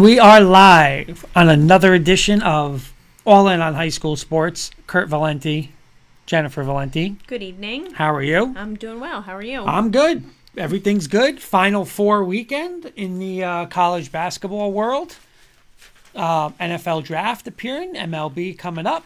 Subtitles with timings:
[0.00, 2.94] And we are live on another edition of
[3.26, 4.70] All In on High School Sports.
[4.86, 5.72] Kurt Valenti,
[6.24, 7.16] Jennifer Valenti.
[7.26, 7.92] Good evening.
[7.92, 8.54] How are you?
[8.56, 9.20] I'm doing well.
[9.20, 9.62] How are you?
[9.62, 10.24] I'm good.
[10.56, 11.38] Everything's good.
[11.38, 15.16] Final four weekend in the uh, college basketball world.
[16.16, 19.04] Uh, NFL draft appearing, MLB coming up.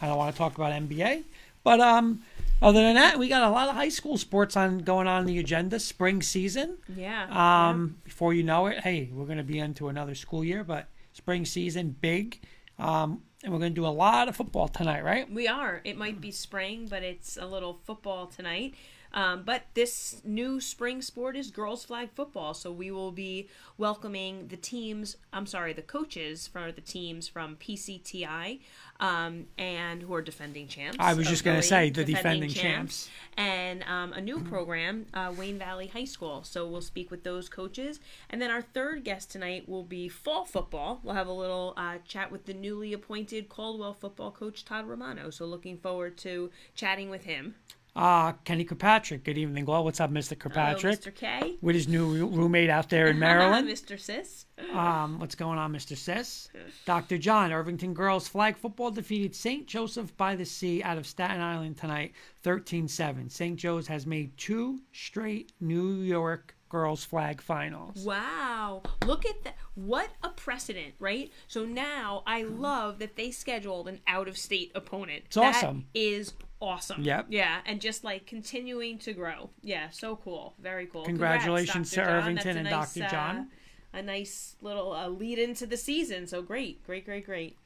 [0.00, 1.24] I don't want to talk about NBA,
[1.64, 2.22] but um,
[2.60, 5.38] other than that, we got a lot of high school sports on going on the
[5.38, 5.78] agenda.
[5.78, 6.78] Spring season.
[6.94, 7.68] yeah.
[7.68, 10.88] Um, Before you know it, hey, we're going to be into another school year, but
[11.12, 12.40] spring season big,
[12.78, 15.30] um, and we're going to do a lot of football tonight, right?
[15.32, 15.80] we are.
[15.84, 18.74] It might be spring, but it's a little football tonight.
[19.12, 24.48] Um, but this new spring sport is girls flag football, so we will be welcoming
[24.48, 25.16] the teams.
[25.32, 28.60] I'm sorry, the coaches for the teams from PCTI,
[29.00, 30.96] um, and who are defending champs.
[30.98, 33.08] I was just gonna say, the defending champs.
[33.36, 36.42] and um, a new program, uh, Wayne Valley High School.
[36.42, 38.00] So we'll speak with those coaches,
[38.30, 41.00] and then our third guest tonight will be fall football.
[41.02, 45.30] We'll have a little uh, chat with the newly appointed Caldwell football coach Todd Romano.
[45.30, 47.54] So looking forward to chatting with him.
[47.98, 49.24] Uh, Kenny Kirkpatrick.
[49.24, 50.30] Good evening, Well, What's up, Mr.
[50.30, 51.00] Hello, Kirkpatrick?
[51.00, 51.12] Mr.
[51.14, 51.56] K.
[51.60, 53.66] With his new roommate out there in Maryland.
[53.68, 53.98] Mr.
[53.98, 54.46] Sis.
[54.72, 55.96] Um, what's going on, Mr.
[55.96, 56.48] Sis?
[56.86, 57.18] Dr.
[57.18, 59.66] John, Irvington girls flag football defeated St.
[59.66, 62.12] Joseph by the Sea out of Staten Island tonight,
[62.44, 63.32] 13-7.
[63.32, 63.56] St.
[63.56, 68.04] Joe's has made two straight New York girls flag finals.
[68.04, 68.82] Wow.
[69.06, 69.56] Look at that.
[69.74, 71.32] What a precedent, right?
[71.48, 75.24] So now I love that they scheduled an out of state opponent.
[75.26, 75.86] It's awesome.
[75.94, 77.02] That is awesome.
[77.02, 77.26] Yep.
[77.30, 77.60] Yeah.
[77.66, 79.50] And just like continuing to grow.
[79.62, 79.90] Yeah.
[79.90, 80.54] So cool.
[80.60, 81.04] Very cool.
[81.04, 82.22] Congratulations Congrats, to John.
[82.22, 83.10] Irvington and nice, Dr.
[83.10, 83.36] John.
[83.36, 86.26] Uh, a nice little uh, lead into the season.
[86.26, 86.84] So great.
[86.84, 87.56] Great, great, great.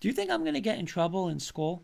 [0.00, 1.82] Do you think I'm going to get in trouble in school?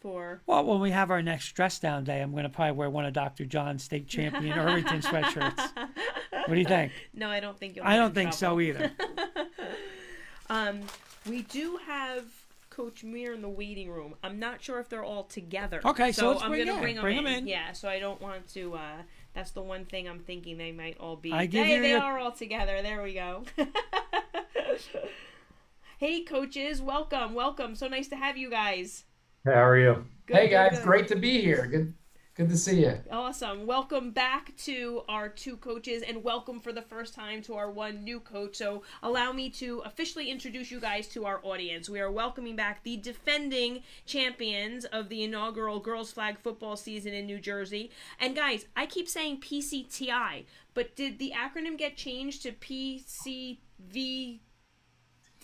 [0.00, 0.42] For.
[0.46, 3.04] Well, when we have our next dress down day, I'm going to probably wear one
[3.04, 3.44] of Dr.
[3.44, 5.58] John's state champion Irvington sweatshirts.
[6.30, 6.92] What do you think?
[7.14, 8.56] No, I don't think you'll I don't think trouble.
[8.56, 8.92] so either.
[10.50, 10.80] Um,
[11.28, 12.24] we do have
[12.78, 14.14] Coach Muir in the waiting room.
[14.22, 15.80] I'm not sure if they're all together.
[15.84, 17.26] Okay, so let's I'm bring- gonna yeah, bring, them, bring in.
[17.26, 17.46] 'em in.
[17.48, 18.74] Yeah, so I don't want to.
[18.74, 19.02] Uh,
[19.34, 21.32] that's the one thing I'm thinking they might all be.
[21.32, 22.80] I give hey, you they your- are all together.
[22.80, 23.42] There we go.
[25.98, 27.74] hey, coaches, welcome, welcome.
[27.74, 29.02] So nice to have you guys.
[29.44, 30.04] How are you?
[30.26, 30.84] Good, hey guys, good.
[30.84, 31.66] great to be here.
[31.66, 31.94] Good,
[32.38, 32.96] good to see you.
[33.10, 33.66] Awesome.
[33.66, 38.04] Welcome back to our two coaches and welcome for the first time to our one
[38.04, 38.54] new coach.
[38.54, 41.90] So, allow me to officially introduce you guys to our audience.
[41.90, 47.26] We are welcoming back the defending champions of the inaugural girls flag football season in
[47.26, 47.90] New Jersey.
[48.20, 54.38] And guys, I keep saying PCTI, but did the acronym get changed to PCV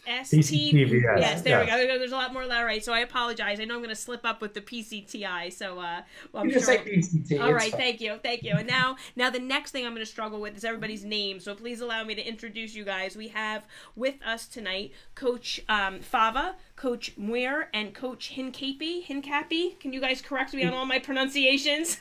[0.07, 1.99] PCTVS, Yes, there we go.
[1.99, 3.61] There's a lot more letter right, so I apologize.
[3.61, 6.55] I know I'm going to slip up with the PCTI, so uh, well, I'm You
[6.55, 6.77] just sure.
[6.77, 7.41] say PCT.
[7.41, 7.81] All it's right, fine.
[7.81, 8.55] thank you, thank you.
[8.57, 11.41] And now, now the next thing I'm going to struggle with is everybody's name.
[11.41, 13.17] So please allow me to introduce you guys.
[13.17, 13.65] We have
[13.97, 19.07] with us tonight Coach um, Fava, Coach Muir, and Coach Hincapie.
[19.07, 21.99] Hincapie, can you guys correct me on all my pronunciations?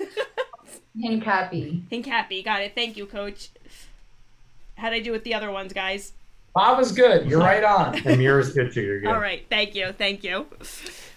[0.97, 1.87] Hincapie.
[1.89, 2.73] Hincapie, got it.
[2.75, 3.49] Thank you, Coach.
[4.75, 6.13] How'd I do with the other ones, guys?
[6.53, 7.25] Bob is good.
[7.25, 7.95] You're right on.
[8.05, 8.81] And Mira's good too.
[8.81, 9.09] You're good.
[9.09, 10.45] All right, thank you, thank you.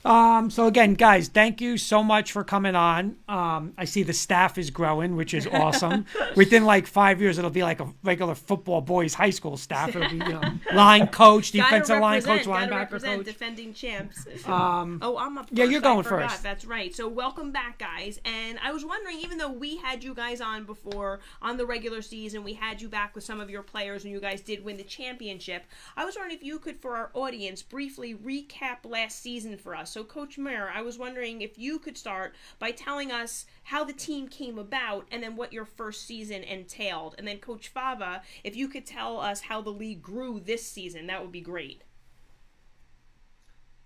[0.06, 3.16] Um, so again, guys, thank you so much for coming on.
[3.28, 6.06] Um, I see the staff is growing, which is awesome.
[6.36, 9.88] Within like five years, it'll be like a regular football boys high school staff.
[9.96, 13.24] It'll be you know line coach, defensive line coach, linebacker coach.
[13.24, 14.24] defending champs.
[14.46, 15.48] Um, Oh, I'm up.
[15.50, 16.42] Yeah, you're going first.
[16.42, 16.94] That's right.
[16.94, 18.20] So welcome back, guys.
[18.24, 22.00] And I was wondering, even though we had you guys on before on the regular
[22.00, 24.76] season, we had you back with some of your players, and you guys did win
[24.76, 25.64] the championship.
[25.96, 29.95] I was wondering if you could, for our audience, briefly recap last season for us.
[29.96, 33.94] So, Coach Muir, I was wondering if you could start by telling us how the
[33.94, 37.14] team came about, and then what your first season entailed.
[37.16, 41.06] And then, Coach Fava, if you could tell us how the league grew this season,
[41.06, 41.80] that would be great.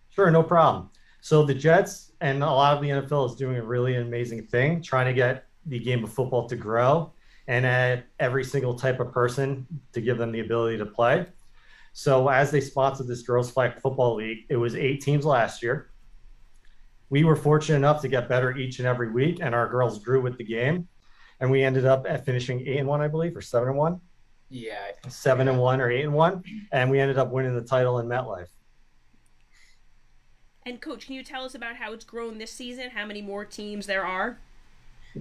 [0.09, 0.91] Sure, no problem.
[1.21, 4.83] So the Jets and a lot of the NFL is doing a really amazing thing,
[4.83, 7.13] trying to get the game of football to grow
[7.47, 11.27] and add every single type of person to give them the ability to play.
[11.93, 15.87] So as they sponsored this girls flag football league, it was eight teams last year.
[17.11, 20.21] We were fortunate enough to get better each and every week, and our girls grew
[20.23, 20.89] with the game.
[21.41, 24.01] And we ended up at finishing eight and one, I believe, or seven and one,
[24.49, 24.77] Yeah.
[25.09, 28.07] seven and one, or eight and one, and we ended up winning the title in
[28.07, 28.47] MetLife.
[30.67, 32.91] And coach, can you tell us about how it's grown this season?
[32.91, 34.39] How many more teams there are?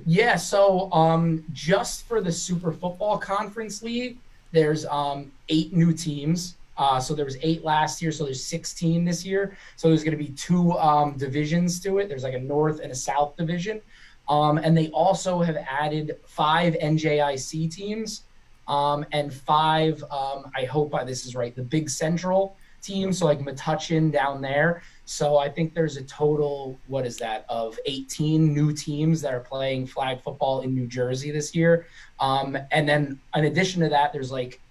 [0.06, 0.36] Yeah.
[0.36, 4.20] So, um, just for the Super Football Conference League,
[4.52, 6.56] there's um eight new teams.
[6.80, 9.56] Uh, so there was eight last year, so there's 16 this year.
[9.76, 12.08] So there's going to be two um, divisions to it.
[12.08, 13.82] There's like a North and a South division,
[14.30, 18.24] um, and they also have added five NJIC teams.
[18.70, 23.12] Um, and five, um, I hope this is right, the Big Central team.
[23.12, 24.84] So like Metuchen down there.
[25.06, 29.40] So I think there's a total, what is that, of 18 new teams that are
[29.40, 31.88] playing flag football in New Jersey this year.
[32.20, 34.62] Um, and then in addition to that, there's like,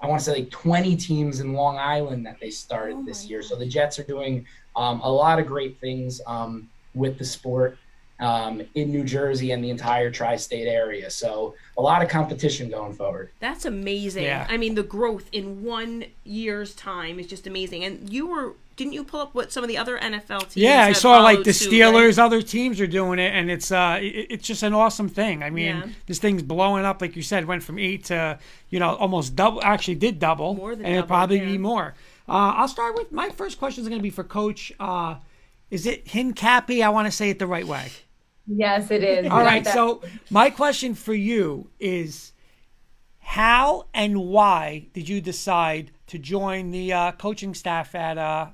[0.00, 3.24] I want to say like 20 teams in Long Island that they started Oh this
[3.24, 3.42] my year.
[3.42, 7.78] So the Jets are doing um, a lot of great things um, with the sport
[8.20, 11.10] um, in New Jersey and the entire tri-state area.
[11.10, 13.30] So a lot of competition going forward.
[13.40, 14.24] That's amazing.
[14.24, 14.46] Yeah.
[14.48, 17.84] I mean, the growth in one year's time is just amazing.
[17.84, 20.56] And you were, didn't you pull up what some of the other NFL teams?
[20.56, 22.24] Yeah, I saw like the suit, Steelers, right?
[22.26, 25.42] other teams are doing it, and it's uh, it, it's just an awesome thing.
[25.42, 25.86] I mean, Yeah.
[26.06, 29.62] this thing's blowing up, like you said, went from eight to you know almost double.
[29.62, 31.46] Actually, did double, More than and it'll probably yeah.
[31.46, 31.94] be more.
[32.28, 34.72] Uh, I'll start with my first question is going to be for Coach.
[34.78, 35.16] Uh,
[35.70, 36.84] is it Hincapie?
[36.84, 37.90] I want to say it the right way.
[38.46, 39.26] Yes, it is.
[39.30, 39.64] All Like right.
[39.64, 39.74] that.
[39.74, 42.32] So my question for you is,
[43.20, 48.18] how and why did you decide to join the uh, coaching staff at?
[48.18, 48.48] Uh,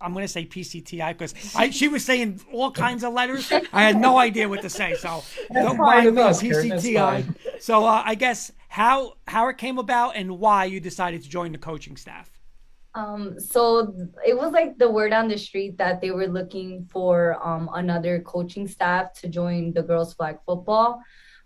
[0.00, 1.34] I'm going to say PCTI because
[1.74, 3.50] she was saying all kinds of letters.
[3.72, 7.34] I had no idea what to say, so don't fine mind me, us, PCTI.
[7.60, 11.52] So uh, I guess how how it came about and why you decided to join
[11.52, 12.30] the coaching staff.
[12.94, 13.94] Um, so
[14.26, 18.20] it was like the word on the street that they were looking for um, another
[18.20, 21.00] coaching staff to join the girls flag football.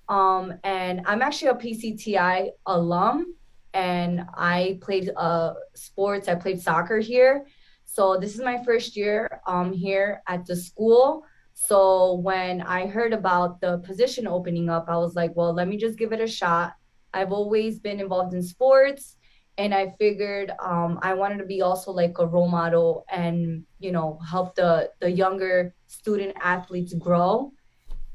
[0.08, 3.34] Um, and I'm actually a PCTI alum,
[3.74, 6.28] and I played uh, sports.
[6.28, 7.46] I played soccer here,
[7.94, 11.24] so this is my first year um, here at the school.
[11.52, 15.76] So when I heard about the position opening up, I was like, well, let me
[15.76, 16.72] just give it a shot.
[17.12, 19.18] I've always been involved in sports
[19.58, 23.92] and I figured um, I wanted to be also like a role model and you
[23.92, 27.52] know help the the younger student athletes grow.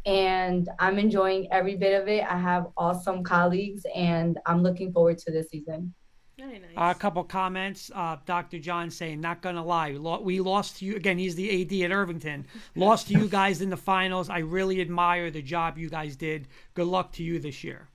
[0.08, 2.24] And I'm enjoying every bit of it.
[2.24, 5.94] I have awesome colleagues, and I'm looking forward to this season.
[6.40, 6.70] Very nice.
[6.78, 7.90] Uh, a couple comments.
[7.96, 8.60] Uh, Dr.
[8.60, 9.92] John saying, not gonna lie,
[10.22, 11.18] we lost to you again.
[11.18, 12.46] He's the AD at Irvington.
[12.76, 14.30] Lost to you guys in the finals.
[14.30, 16.48] I really admire the job you guys did.
[16.76, 17.88] Good luck to you this year.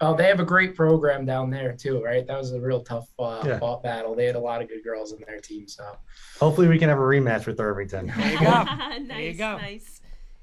[0.00, 2.26] Oh, they have a great program down there too, right?
[2.26, 3.58] That was a real tough uh, Yeah.
[3.58, 4.14] fought battle.
[4.14, 5.68] They had a lot of good girls in their team.
[5.68, 5.84] So
[6.40, 8.12] Hopefully, we can have a rematch with Irvington.
[8.16, 8.44] There you go.
[8.44, 9.56] nice, There you go.
[9.58, 9.95] nice.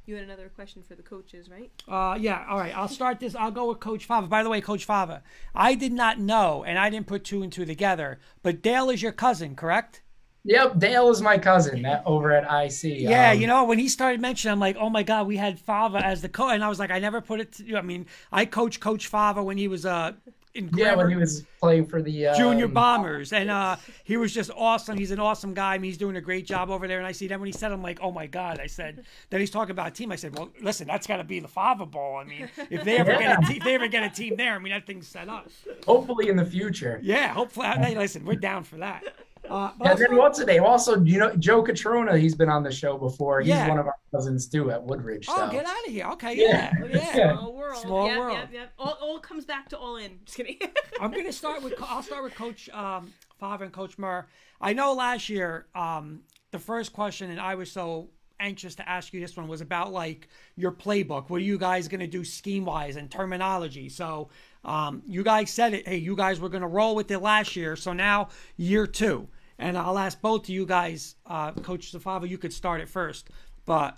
[0.05, 1.71] You had another question for the coaches, right?
[1.87, 2.75] Uh, yeah, all right.
[2.75, 3.35] I'll start this.
[3.35, 4.27] I'll go with Coach Fava.
[4.27, 5.23] By the way, Coach Fava,
[5.55, 8.19] I did not know, and I didn't put two and two together.
[8.41, 10.01] But Dale is your cousin, correct?
[10.43, 12.83] Yep, Dale is my cousin that over at IC.
[12.99, 15.57] Yeah, Um, you know, when he started mentioning, I'm like, oh my God, we had
[15.57, 16.51] Fava as the coach.
[16.53, 19.41] And I was like, I never put it to I mean, I coached Coach Fava
[19.41, 20.11] when he was uh,
[20.55, 23.33] in Yeah, when he was playing for the um, Junior Bombers.
[23.33, 24.97] And uh, he was just awesome.
[24.97, 25.73] He's an awesome guy.
[25.73, 26.99] I mean, he's doing a great job over there.
[26.99, 28.59] And I see that when he said, I'm like, oh my God.
[28.59, 30.11] I said, then he's talking about a team.
[30.11, 32.17] I said, well, listen, that's got to be the Fava Bowl.
[32.17, 34.53] I mean, if they ever get a te- if they ever get a team there,
[34.53, 35.49] I mean, that thing's set up.
[35.85, 36.99] Hopefully in the future.
[37.03, 37.67] Yeah, hopefully.
[37.67, 39.03] Hey, listen, we're down for that.
[39.49, 40.63] Uh, And then also- what's the name?
[40.63, 43.41] Also, you know, Joe Catrona, he's been on the show before.
[43.41, 43.67] He's Yeah.
[43.67, 45.27] one of our cousins too at Woodridge.
[45.29, 46.07] oh, get out of here.
[46.11, 46.71] Okay, yeah.
[46.79, 46.85] Yeah.
[46.85, 47.11] yeah.
[47.15, 47.37] Yeah.
[47.37, 47.77] Small world.
[47.81, 48.37] Small yep, world.
[48.37, 48.73] Yep, yep.
[48.79, 50.19] All, all comes back to all in.
[50.25, 50.57] Just kidding.
[51.01, 51.73] I'm going to start with.
[51.81, 54.25] I'll start with Coach um, Fava and Coach Murr.
[54.61, 56.21] I know last year um,
[56.51, 58.09] the first question, and I was so
[58.39, 61.29] anxious to ask you this one was about like your playbook.
[61.29, 63.89] What are you guys going to do scheme wise and terminology?
[63.89, 64.29] So
[64.63, 65.87] um, you guys said it.
[65.87, 67.75] Hey, you guys were going to roll with it last year.
[67.75, 69.27] So now year two,
[69.59, 73.29] and I'll ask both of you guys, uh, Coach Zafava, you could start it first.
[73.65, 73.97] But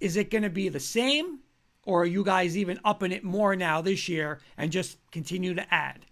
[0.00, 1.40] is it going to be the same?
[1.84, 5.74] Or are you guys even upping it more now this year and just continue to
[5.74, 6.04] add?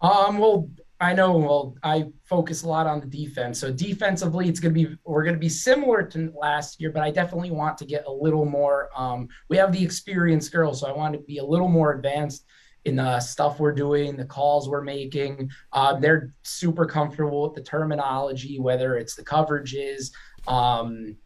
[0.00, 0.68] Um, well,
[1.00, 1.36] I know.
[1.36, 3.60] Well, I focus a lot on the defense.
[3.60, 7.02] So defensively, it's going to be we're going to be similar to last year, but
[7.02, 8.88] I definitely want to get a little more.
[8.96, 12.46] Um, we have the experienced girls, so I want to be a little more advanced
[12.86, 15.50] in the stuff we're doing, the calls we're making.
[15.72, 20.12] Uh, they're super comfortable with the terminology, whether it's the coverages,
[20.46, 21.16] um,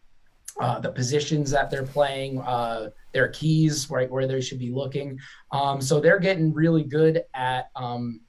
[0.59, 5.19] uh, the positions that they're playing, uh, their keys, right where they should be looking.
[5.51, 7.69] Um, so they're getting really good at.
[7.75, 8.21] Um,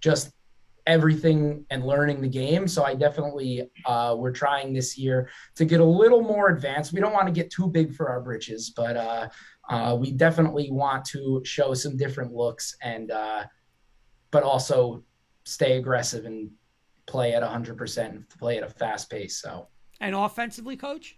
[0.00, 0.32] just
[0.86, 2.66] everything and learning the game.
[2.66, 6.92] So I definitely uh, we're trying this year to get a little more advanced.
[6.92, 8.96] We don't want to get too big for our britches, but
[9.70, 13.44] uh, we definitely want to show some different looks and uh,
[14.32, 15.02] but also
[15.44, 16.50] stay aggressive and
[17.06, 19.40] play at 100% and play at a fast pace.
[19.40, 19.68] So
[20.00, 21.16] And offensively, coach?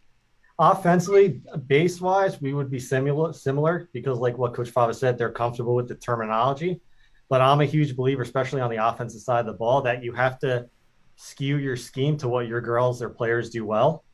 [0.59, 5.33] Offensively, base wise, we would be similar, similar because, like what Coach Fava said, they're
[5.33, 6.81] comfortable with the terminology.
[7.29, 10.13] But I'm a huge believer, especially on the offensive side of the ball, that you
[10.13, 10.69] have to
[11.17, 14.05] skew your scheme to what your girls or players do well.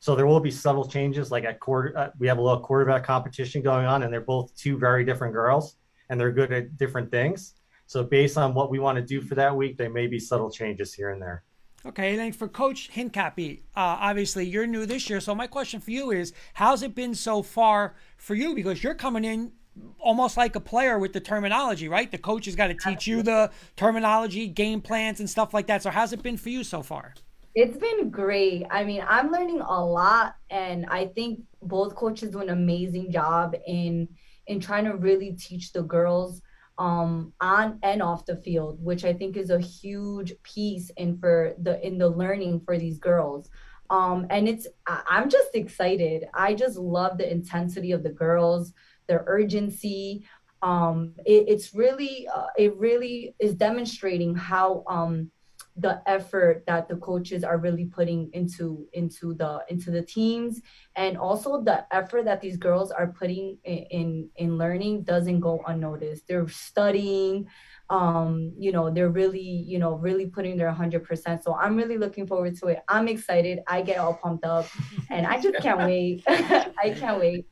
[0.00, 1.30] So there will be subtle changes.
[1.30, 4.54] Like at quarter, uh, we have a little quarterback competition going on, and they're both
[4.56, 5.76] two very different girls,
[6.08, 7.54] and they're good at different things.
[7.86, 10.50] So based on what we want to do for that week, there may be subtle
[10.50, 11.44] changes here and there.
[11.84, 15.18] Okay, and then for Coach Hincapie, uh, obviously you're new this year.
[15.18, 18.54] So my question for you is, how's it been so far for you?
[18.54, 19.52] Because you're coming in
[19.98, 22.10] almost like a player with the terminology, right?
[22.10, 25.82] The coach has got to teach you the terminology, game plans, and stuff like that.
[25.82, 27.14] So how's it been for you so far?
[27.54, 28.64] It's been great.
[28.70, 33.56] I mean, I'm learning a lot, and I think both coaches do an amazing job
[33.66, 34.08] in
[34.46, 36.42] in trying to really teach the girls
[36.78, 41.54] um, on and off the field, which I think is a huge piece in for
[41.60, 43.50] the in the learning for these girls.
[43.90, 46.26] Um, and it's I'm just excited.
[46.34, 48.72] I just love the intensity of the girls
[49.08, 50.24] their urgency.
[50.62, 55.32] Um, it, it's really, uh, it really is demonstrating how um,
[55.76, 60.60] the effort that the coaches are really putting into into the into the teams,
[60.96, 65.62] and also the effort that these girls are putting in in, in learning doesn't go
[65.66, 66.26] unnoticed.
[66.26, 67.46] They're studying
[67.90, 71.42] um, you know, they're really, you know, really putting their 100%.
[71.42, 72.84] So I'm really looking forward to it.
[72.88, 73.60] I'm excited.
[73.66, 74.66] I get all pumped up
[75.10, 76.22] and I just can't wait.
[76.28, 77.46] I can't wait.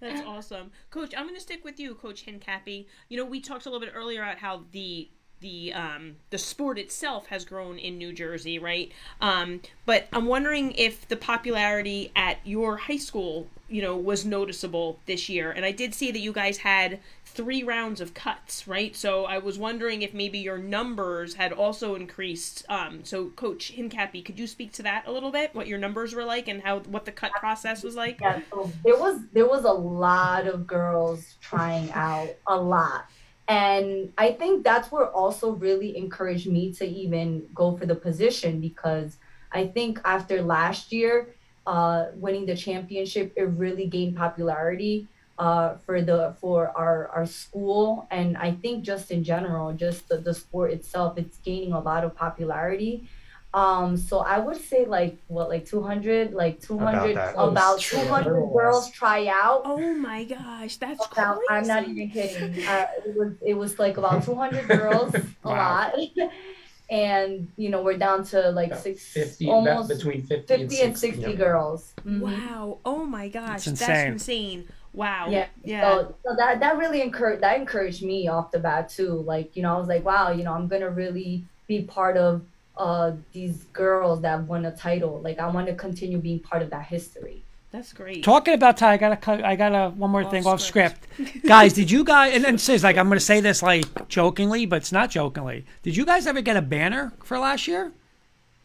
[0.00, 0.70] That's awesome.
[0.90, 2.86] Coach, I'm going to stick with you, Coach Hincapie.
[3.08, 6.78] You know, we talked a little bit earlier about how the the um, the sport
[6.78, 8.92] itself has grown in New Jersey, right?
[9.20, 14.98] Um, but I'm wondering if the popularity at your high school, you know, was noticeable
[15.06, 15.50] this year.
[15.50, 18.94] And I did see that you guys had three rounds of cuts, right?
[18.94, 22.64] So I was wondering if maybe your numbers had also increased.
[22.68, 25.54] Um, so, Coach Hincapie, could you speak to that a little bit?
[25.54, 28.20] What your numbers were like and how what the cut process was like?
[28.20, 33.06] Yeah, so there was there was a lot of girls trying out, a lot
[33.50, 38.60] and I think that's what also really encouraged me to even go for the position
[38.60, 39.16] because
[39.50, 41.34] I think after last year,
[41.66, 48.06] uh, winning the championship, it really gained popularity uh, for the for our our school,
[48.12, 52.04] and I think just in general, just the, the sport itself, it's gaining a lot
[52.04, 53.08] of popularity.
[53.52, 58.90] Um, so I would say like what, like 200, like 200, about, about 200 girls
[58.92, 59.62] try out.
[59.64, 61.46] Oh my gosh, that's about, crazy.
[61.50, 62.64] I'm not even kidding.
[62.64, 65.94] Uh, it was, it was like about 200 girls, a lot.
[66.90, 70.70] and you know we're down to like about six 50 almost between 50, 50 and
[70.70, 71.38] 60, and 60 yep.
[71.38, 72.20] girls mm-hmm.
[72.20, 73.88] wow oh my gosh insane.
[73.88, 78.50] that's insane wow yeah yeah so, so, that that really encouraged that encouraged me off
[78.50, 81.44] the bat too like you know i was like wow you know i'm gonna really
[81.68, 82.42] be part of
[82.80, 85.20] uh, these girls that won a title.
[85.20, 87.44] Like I want to continue being part of that history.
[87.70, 88.24] That's great.
[88.24, 91.06] Talking about Ty, I got to I got a one more off thing off script.
[91.46, 94.64] guys, did you guys and, and says like I'm going to say this like jokingly,
[94.64, 95.66] but it's not jokingly.
[95.82, 97.92] Did you guys ever get a banner for last year?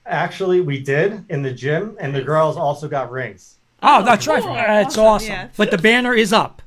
[0.06, 3.58] Actually, we did in the gym, and the girls also got rings.
[3.82, 4.36] Oh, that's cool.
[4.36, 4.43] right.
[4.43, 5.06] That's awesome.
[5.06, 5.32] awesome.
[5.32, 5.49] Yeah.
[5.58, 6.62] But the banner is up.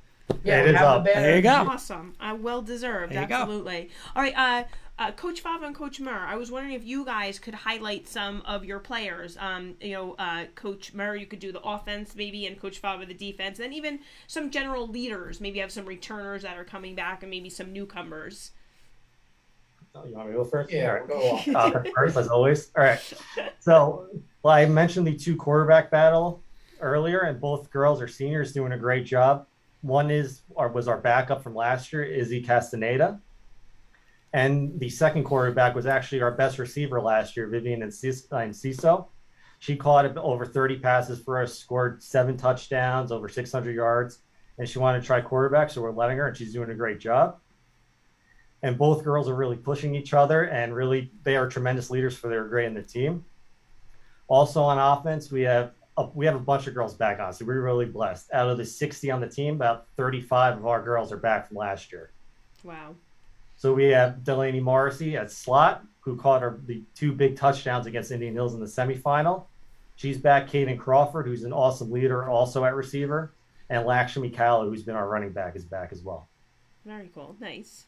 [0.45, 1.05] Yeah, it is up.
[1.05, 1.51] There you go.
[1.51, 2.15] Awesome.
[2.21, 3.13] Uh, well deserved.
[3.13, 3.91] There Absolutely.
[4.15, 4.35] All right.
[4.37, 4.65] Uh,
[4.99, 8.43] uh, Coach Fava and Coach Murr, I was wondering if you guys could highlight some
[8.45, 9.37] of your players.
[9.39, 13.07] Um, you know, uh, Coach Murr, you could do the offense maybe, and Coach Fava
[13.07, 15.41] the defense, and then even some general leaders.
[15.41, 18.51] Maybe have some returners that are coming back, and maybe some newcomers.
[19.95, 20.73] Oh, you want me to go first?
[20.73, 21.09] Yeah, right.
[21.09, 22.71] go uh, first, as always.
[22.77, 23.01] All right.
[23.61, 24.09] So,
[24.43, 26.43] well, I mentioned the two quarterback battle
[26.81, 29.47] earlier, and both girls are seniors doing a great job.
[29.83, 33.21] One is or was our backup from last year, Izzy Castaneda
[34.33, 39.07] and the second quarterback was actually our best receiver last year, Vivian and Ciso.
[39.59, 44.21] She caught over 30 passes for us, scored seven touchdowns, over 600 yards,
[44.59, 47.01] and she wanted to try quarterback, so we're letting her, and she's doing a great
[47.01, 47.39] job.
[48.63, 52.29] And both girls are really pushing each other, and really they are tremendous leaders for
[52.29, 53.25] their grade in the team.
[54.29, 57.45] Also on offense, we have a, we have a bunch of girls back on, so
[57.45, 58.31] we're really blessed.
[58.33, 61.57] Out of the 60 on the team, about 35 of our girls are back from
[61.57, 62.11] last year.
[62.63, 62.95] Wow.
[63.59, 68.13] So we have Delaney Morrissey at slot, who caught her the two big touchdowns against
[68.13, 69.47] Indian Hills in the semifinal.
[69.97, 70.49] She's back.
[70.49, 73.33] Kaden Crawford, who's an awesome leader, also at receiver,
[73.69, 76.29] and Lakshmi Kala, who's been our running back, is back as well.
[76.87, 77.35] Very cool.
[77.41, 77.87] Nice.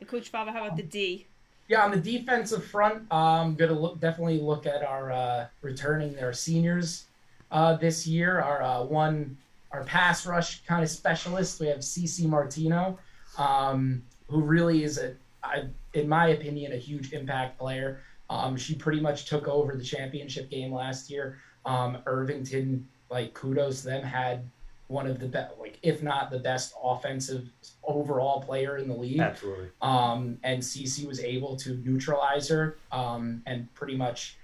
[0.00, 1.28] And Coach Fava, how about the D?
[1.68, 6.12] Yeah, on the defensive front, I'm um, gonna look definitely look at our uh, returning
[6.14, 7.04] their seniors
[7.52, 8.40] uh, this year.
[8.40, 9.38] Our uh, one,
[9.70, 11.60] our pass rush kind of specialist.
[11.60, 12.98] We have CC Martino.
[13.38, 18.00] Um, who really is a, I, in my opinion, a huge impact player.
[18.30, 21.38] Um, she pretty much took over the championship game last year.
[21.66, 24.48] Um, Irvington, like kudos to them, had
[24.88, 27.48] one of the best, like if not the best offensive
[27.82, 29.20] overall player in the league.
[29.20, 29.68] Absolutely.
[29.82, 34.36] Um, and CC was able to neutralize her um, and pretty much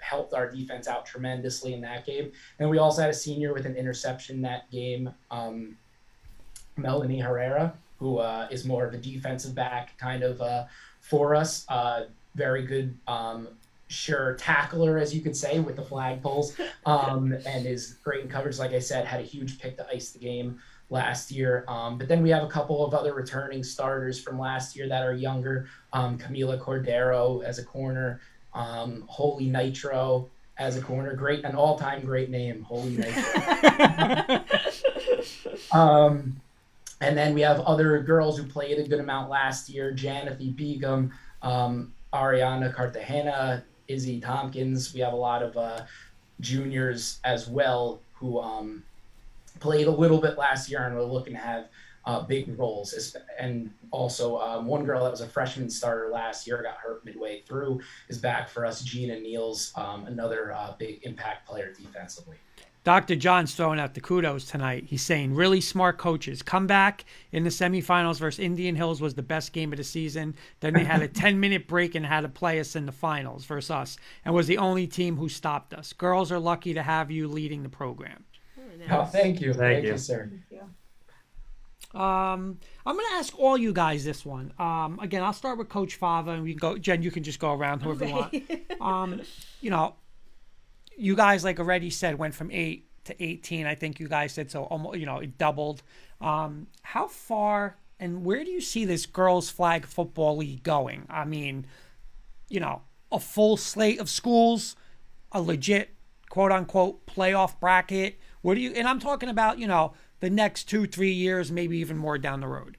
[0.00, 2.32] helped our defense out tremendously in that game.
[2.58, 5.76] And we also had a senior with an interception that game, um,
[6.76, 7.74] Melanie Herrera.
[7.98, 10.64] Who uh, is more of a defensive back kind of uh,
[11.00, 11.64] for us.
[11.68, 13.48] Uh, very good, um,
[13.88, 16.56] sure tackler, as you could say, with the flag poles,
[16.86, 18.58] um, and is great in coverage.
[18.58, 21.64] Like I said, had a huge pick to ice the game last year.
[21.68, 25.02] Um, but then we have a couple of other returning starters from last year that
[25.02, 25.68] are younger.
[25.92, 28.20] Um, Camila Cordero as a corner,
[28.54, 31.14] um, Holy Nitro as a corner.
[31.14, 34.42] Great, an all-time great name, Holy Nitro.
[37.00, 41.12] and then we have other girls who played a good amount last year: Janathy Begum,
[41.42, 44.94] um, Ariana Cartagena, Izzy Tompkins.
[44.94, 45.82] We have a lot of uh,
[46.40, 48.82] juniors as well who um,
[49.60, 51.68] played a little bit last year and we're looking to have
[52.04, 53.16] uh, big roles.
[53.38, 57.42] And also, um, one girl that was a freshman starter last year got hurt midway
[57.42, 58.82] through is back for us.
[58.82, 62.36] Gina Niels, um, another uh, big impact player defensively.
[62.84, 63.16] Dr.
[63.16, 64.84] John's throwing out the kudos tonight.
[64.86, 66.42] He's saying really smart coaches.
[66.42, 70.34] Come back in the semifinals versus Indian Hills was the best game of the season.
[70.60, 73.44] Then they had a 10 minute break and had to play us in the finals
[73.44, 75.92] versus us and was the only team who stopped us.
[75.92, 78.24] Girls are lucky to have you leading the program.
[78.90, 79.52] Oh, thank you.
[79.52, 79.92] Thank Thank, you.
[79.92, 79.98] you.
[79.98, 80.30] sir.
[81.94, 84.52] Um, I'm going to ask all you guys this one.
[84.58, 86.76] Um, again, I'll start with Coach Fava, and we can go.
[86.78, 88.34] Jen, you can just go around whoever you want.
[88.80, 89.22] Um,
[89.60, 89.96] you know,
[90.98, 93.66] you guys, like already said, went from eight to 18.
[93.66, 94.64] I think you guys said so.
[94.64, 95.82] Almost, you know, it doubled.
[96.20, 101.06] Um, how far and where do you see this girls' flag football league going?
[101.08, 101.66] I mean,
[102.48, 104.76] you know, a full slate of schools,
[105.32, 105.90] a legit
[106.28, 108.18] quote unquote playoff bracket.
[108.42, 108.72] What do you?
[108.72, 112.40] And I'm talking about, you know the next two, three years, maybe even more down
[112.40, 112.76] the road?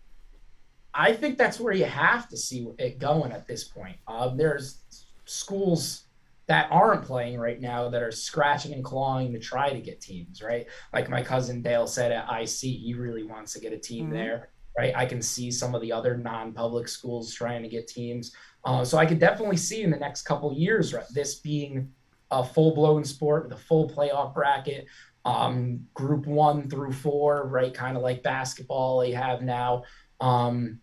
[0.94, 3.96] I think that's where you have to see it going at this point.
[4.08, 4.80] Uh, there's
[5.26, 6.04] schools
[6.50, 10.42] that aren't playing right now that are scratching and clawing to try to get teams,
[10.42, 10.66] right?
[10.92, 14.16] Like my cousin Dale said at IC, he really wants to get a team mm-hmm.
[14.16, 14.92] there, right?
[14.96, 18.36] I can see some of the other non-public schools trying to get teams.
[18.66, 21.94] Uh, so I could definitely see in the next couple years right, this being
[22.32, 24.88] a full-blown sport with a full playoff bracket
[25.26, 27.72] um, group one through four, right?
[27.72, 29.84] Kind of like basketball they have now,
[30.20, 30.80] um,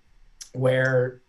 [0.52, 1.22] where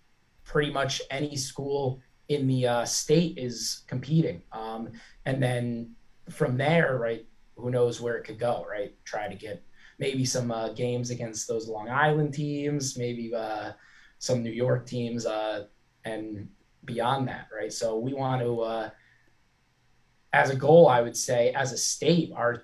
[0.43, 4.41] pretty much any school in the uh, state is competing.
[4.51, 4.89] Um,
[5.25, 5.95] and then
[6.29, 8.93] from there, right, who knows where it could go, right?
[9.05, 9.63] Try to get
[9.99, 13.71] maybe some uh, games against those Long Island teams, maybe uh,
[14.19, 15.65] some New York teams, uh,
[16.05, 16.47] and
[16.85, 17.73] beyond that, right?
[17.73, 18.89] So we want to, uh,
[20.33, 22.63] as a goal, I would say, as a state, our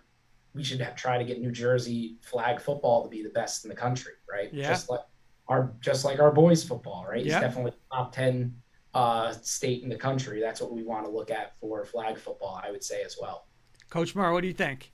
[0.54, 3.70] we should have, try to get New Jersey flag football to be the best in
[3.70, 4.54] the country, right?
[4.54, 4.68] Yeah.
[4.68, 5.02] Just like
[5.48, 7.26] our just like our boys football, right?
[7.26, 7.38] Yeah.
[7.38, 8.56] It's definitely top ten
[8.94, 10.40] uh, state in the country.
[10.40, 13.48] That's what we want to look at for flag football, I would say as well.
[13.90, 14.92] Coach Murr, what do you think?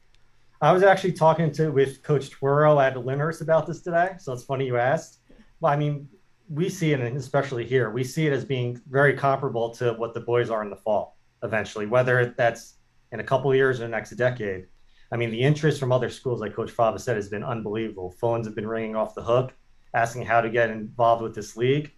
[0.62, 4.44] I was actually talking to with Coach Twero at Lyndhurst about this today, so it's
[4.44, 5.20] funny you asked.
[5.62, 6.10] But I mean,
[6.50, 10.14] we see it, and especially here, we see it as being very comparable to what
[10.14, 11.18] the boys are in the fall.
[11.44, 12.76] Eventually, whether that's
[13.14, 14.66] in a couple years or the next decade,
[15.12, 18.12] I mean, the interest from other schools, like Coach Fava said, has been unbelievable.
[18.12, 19.54] Phones have been ringing off the hook,
[19.94, 21.94] asking how to get involved with this league.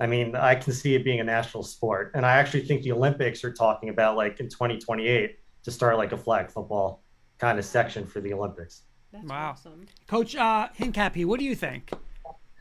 [0.00, 2.12] I mean, I can see it being a national sport.
[2.14, 6.12] And I actually think the Olympics are talking about, like, in 2028 to start, like,
[6.12, 7.02] a flag football
[7.38, 8.82] kind of section for the Olympics.
[9.12, 9.50] That's wow.
[9.50, 9.86] awesome.
[10.06, 11.90] Coach uh, Hincapie, what do you think?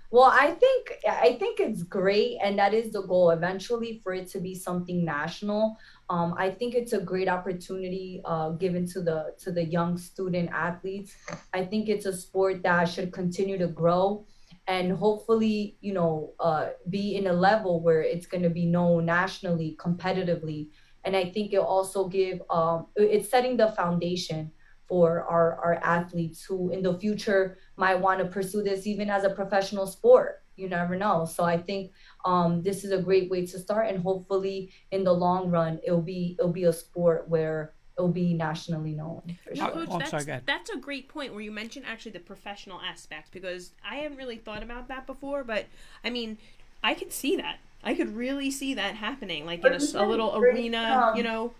[0.09, 4.27] Well, I think I think it's great, and that is the goal eventually for it
[4.29, 5.77] to be something national.
[6.09, 10.49] Um, I think it's a great opportunity uh, given to the to the young student
[10.53, 11.13] athletes.
[11.53, 14.25] I think it's a sport that should continue to grow,
[14.67, 19.05] and hopefully, you know, uh, be in a level where it's going to be known
[19.05, 20.67] nationally, competitively.
[21.05, 24.51] And I think it'll also give um, it's setting the foundation
[24.87, 29.23] for our, our athletes who in the future might want to pursue this even as
[29.23, 31.91] a professional sport you never know so i think
[32.25, 36.01] um, this is a great way to start and hopefully in the long run it'll
[36.01, 39.37] be it'll be a sport where it'll be nationally known.
[39.43, 39.71] For sure.
[39.71, 43.31] Coach, oh, that's, sorry, that's a great point where you mentioned actually the professional aspect
[43.31, 45.65] because I haven't really thought about that before, but
[46.03, 46.37] I mean,
[46.83, 47.57] I could see that.
[47.83, 51.53] I could really see that happening, like in a, a little arena, you know,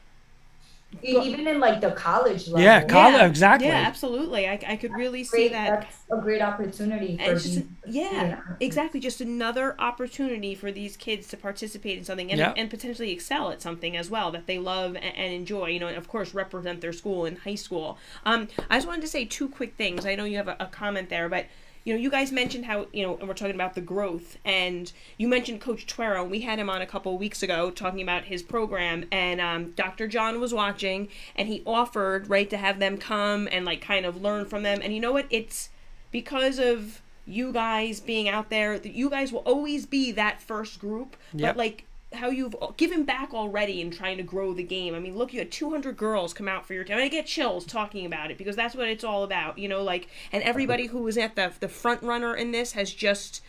[1.03, 2.61] even in like the college level.
[2.61, 3.27] Yeah, college yeah.
[3.27, 3.67] exactly.
[3.67, 4.47] Yeah, absolutely.
[4.47, 5.81] I, I could really great, see that.
[5.81, 7.17] That's a great opportunity.
[7.17, 8.99] For just, yeah, exactly.
[8.99, 13.61] Just another opportunity for these kids to participate in something and, and potentially excel at
[13.61, 15.67] something as well that they love and, and, enjoy.
[15.67, 17.97] You know, and of course represent their school in high school.
[18.25, 20.05] Um, I just wanted to say two quick things.
[20.05, 21.47] I know you have a, a comment there, but
[21.87, 24.91] you know, you guys mentioned how, you know, and we're talking about the growth, and
[25.15, 26.29] you mentioned Coach Twero.
[26.29, 30.05] We had him on a couple weeks ago talking about his program, and um, Dr.
[30.05, 34.21] John was watching, and he offered, right, to have them come and, like, kind of
[34.21, 34.81] learn from them.
[34.83, 35.27] And you know what?
[35.29, 35.69] It's
[36.11, 40.79] because of you guys being out there, that you guys will always be that first
[40.79, 41.15] group.
[41.31, 41.55] Yep.
[41.55, 44.95] But like how you've given back already in trying to grow the game.
[44.95, 46.97] I mean, look, you had 200 girls come out for your team.
[46.97, 49.83] I get chills talking about it because that's what it's all about, you know.
[49.83, 53.41] Like, and everybody who was at the the front runner in this has just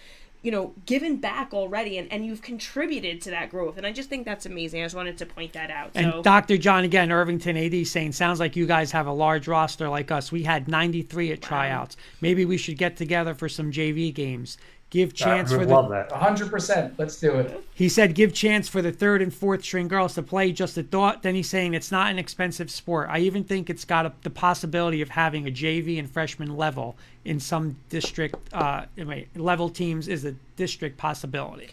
[0.43, 3.77] you know, given back already and, and you've contributed to that growth.
[3.77, 4.81] And I just think that's amazing.
[4.81, 5.91] I just wanted to point that out.
[5.95, 6.57] And so, Dr.
[6.57, 10.31] John again, Irvington AD saying, sounds like you guys have a large roster like us.
[10.31, 11.97] We had 93 at tryouts.
[12.21, 14.59] Maybe we should get together for some JV games.
[14.91, 15.75] Give chance for the.
[15.75, 16.09] love that.
[16.09, 16.95] 100%.
[16.97, 17.63] Let's do it.
[17.75, 20.51] He said, give chance for the third and fourth string girls to play.
[20.51, 21.23] Just a thought.
[21.23, 23.09] Then he's saying it's not an expensive sport.
[23.11, 26.97] I even think it's got a, the possibility of having a JV and freshman level
[27.27, 28.37] in some district.
[28.55, 31.69] Uh, wait, level teams is a district possibility.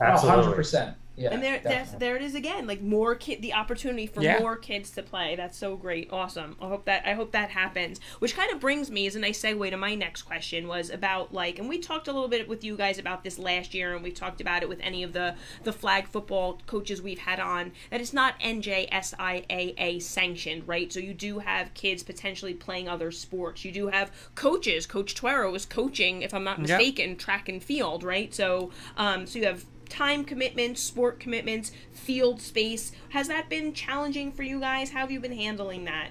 [0.00, 0.54] Absolutely.
[0.54, 0.94] 100%.
[1.18, 1.30] Yeah.
[1.32, 2.66] and there, that's, there it is again.
[2.66, 4.38] Like more kid, the opportunity for Yeah.
[4.38, 5.34] more kids to play.
[5.36, 6.56] That's so great, awesome.
[6.60, 8.00] I hope that I hope that happens.
[8.20, 11.34] Which kind of brings me as a nice segue to my next question was about
[11.34, 14.02] like, and we talked a little bit with you guys about this last year, and
[14.04, 17.72] we talked about it with any of the the flag football coaches we've had on.
[17.90, 20.92] That it's not NJSIAA sanctioned, right?
[20.92, 23.64] So you do have kids potentially playing other sports.
[23.64, 24.86] You do have coaches.
[24.86, 26.68] Coach Tuero is coaching, if I'm not Yep.
[26.68, 28.34] mistaken, track and field, right?
[28.34, 32.92] So, um, so you have time commitments, sport commitments, field space.
[33.10, 34.90] Has that been challenging for you guys?
[34.90, 36.10] How have you been handling that?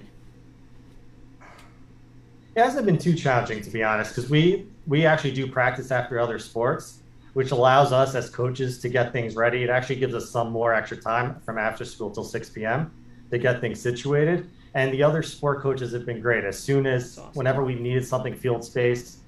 [2.54, 6.18] It hasn't been too challenging to be honest, because we we actually do practice after
[6.18, 7.00] other sports,
[7.34, 9.62] which allows us as coaches to get things ready.
[9.62, 12.90] It actually gives us some more extra time from after school till 6 p.m.
[13.30, 14.50] to get things situated.
[14.74, 16.44] And the other sport coaches have been great.
[16.44, 17.32] As soon as awesome.
[17.34, 19.18] whenever we needed something field space,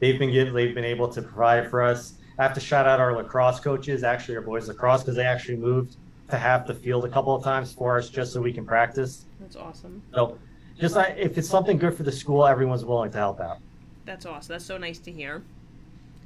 [0.00, 2.14] they've been given they've been able to provide for us.
[2.38, 5.56] I have to shout out our lacrosse coaches, actually our boys lacrosse, because they actually
[5.56, 5.96] moved
[6.30, 9.24] to half the field a couple of times for us just so we can practice.
[9.40, 10.02] That's awesome.
[10.14, 10.38] So
[10.78, 13.58] just like, if it's something good for the school, everyone's willing to help out.
[14.04, 14.52] That's awesome.
[14.52, 15.42] That's so nice to hear.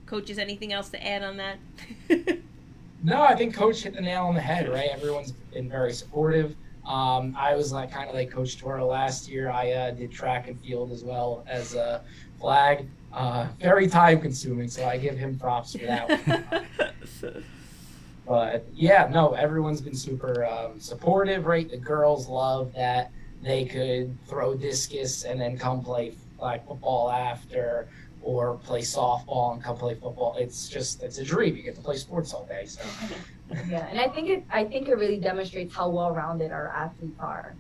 [0.06, 1.58] Coaches, anything else to add on that?
[3.02, 4.90] No, I think Coach hit the nail on the head, right?
[4.90, 6.54] Everyone's been very supportive.
[6.86, 9.50] Um, I was like kind of like Coach Toro last year.
[9.50, 12.02] I uh, did track and field as well as a
[12.38, 12.86] flag.
[13.12, 16.08] Uh, very time consuming, so I give him props for that.
[17.22, 17.44] one.
[18.30, 21.68] But yeah, no, everyone's been super um, supportive, right?
[21.68, 23.10] The girls love that
[23.42, 27.88] they could throw discus and then come play like football after,
[28.22, 30.36] or play softball and come play football.
[30.38, 31.56] It's just it's a dream.
[31.56, 32.66] You get to play sports all day.
[32.66, 32.82] So
[33.68, 37.18] Yeah, and I think it I think it really demonstrates how well rounded our athletes
[37.18, 37.56] are.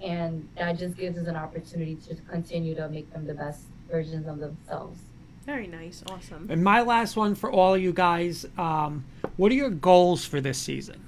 [0.00, 4.26] And that just gives us an opportunity to continue to make them the best versions
[4.26, 4.98] of themselves.
[5.46, 6.02] Very nice.
[6.08, 6.46] Awesome.
[6.50, 9.04] And my last one for all of you guys: um,
[9.36, 11.00] What are your goals for this season,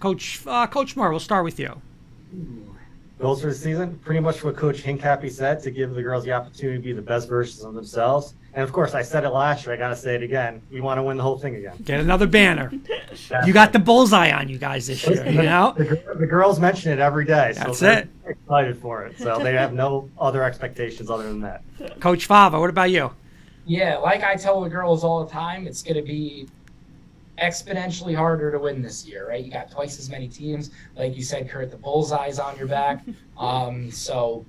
[0.00, 1.10] Coach uh, Coach Moore?
[1.10, 1.80] We'll start with you.
[3.22, 6.32] Goals for the season, pretty much what Coach Hincapie said to give the girls the
[6.32, 8.34] opportunity to be the best versions of themselves.
[8.52, 9.76] And of course, I said it last year.
[9.76, 10.60] I got to say it again.
[10.72, 11.76] We want to win the whole thing again.
[11.84, 12.72] Get another banner.
[13.46, 15.24] You got the bullseye on you guys this year.
[15.24, 15.72] You know.
[15.78, 17.52] the, gir- the girls mention it every day.
[17.54, 18.08] So That's they're it.
[18.26, 19.16] Excited for it.
[19.20, 21.62] So they have no other expectations other than that.
[22.00, 23.12] Coach Fava, what about you?
[23.66, 26.48] yeah, like I tell the girls all the time, it's going to be
[27.40, 29.44] exponentially harder to win this year, right?
[29.44, 31.70] You got twice as many teams, like you said, Kurt.
[31.70, 33.04] The bullseye's on your back,
[33.36, 34.46] um, so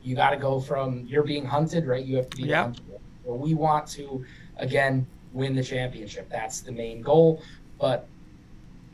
[0.00, 2.04] you got to go from you're being hunted, right?
[2.04, 2.64] You have to be Yeah.
[2.64, 2.84] hunted.
[3.22, 4.24] Well, we want to
[4.56, 6.28] again win the championship.
[6.30, 7.42] That's the main goal,
[7.78, 8.10] but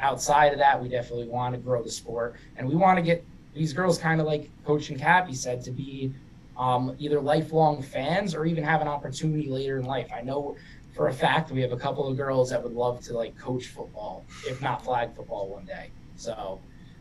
[0.00, 3.26] outside of that, we definitely want to grow the sport, and we want to get
[3.52, 6.12] these girls kind of like Coach Hincapie said to be
[6.56, 10.08] um, either lifelong fans or even have an opportunity later in life.
[10.16, 10.56] I know
[10.94, 13.66] for a fact we have a couple of girls that would love to like coach
[13.66, 15.90] football, if not flag football one day.
[16.16, 16.60] So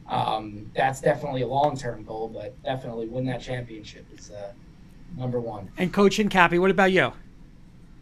[0.10, 4.52] um, that's definitely a long term goal, but definitely win that championship is uh,
[5.18, 5.70] number one.
[5.78, 7.14] And Coach Hincapie, what about you?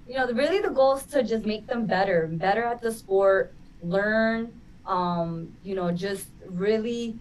[0.08, 3.54] You know, really the goal is to just make them better, better at the sport,
[3.84, 4.52] learn,
[4.86, 7.18] um, you know, just really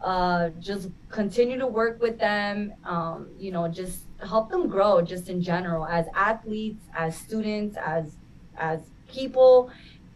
[0.00, 5.28] uh, just continue to work with them, um, you know, just help them grow just
[5.28, 8.16] in general as athletes, as students, as
[8.56, 9.70] as people.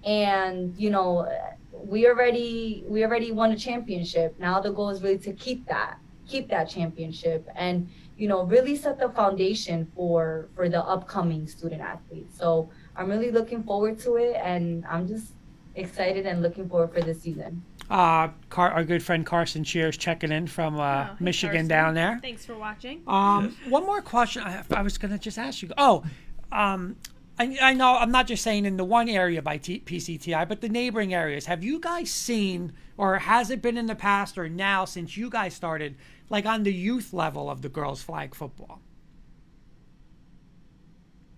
[0.05, 1.29] And, you know,
[1.73, 4.39] we already we already won a championship.
[4.39, 8.77] Now the goal is really to keep that, keep that championship and you know really
[8.77, 12.37] set the foundation for for the upcoming student athletes.
[12.39, 15.33] So I'm really looking forward to it and I'm just
[15.75, 17.63] excited and looking forward for this season.
[17.91, 21.69] Uh, Car- our good friend Carson Cheers checking in from uh, Oh, hey, Michigan Carson.
[21.69, 22.19] down there.
[22.23, 23.03] Thanks for watching.
[23.07, 25.71] Um, one more question I, I was going to just ask you.
[25.77, 26.05] Oh,
[26.53, 26.97] um,
[27.39, 30.61] I, I know I'm not just saying in the one area by T- PCTI, but
[30.61, 31.47] the neighboring areas.
[31.47, 35.29] Have you guys seen, or has it been in the past or now since you
[35.29, 35.97] guys started,
[36.29, 38.81] like on the youth level of the girls' flag football?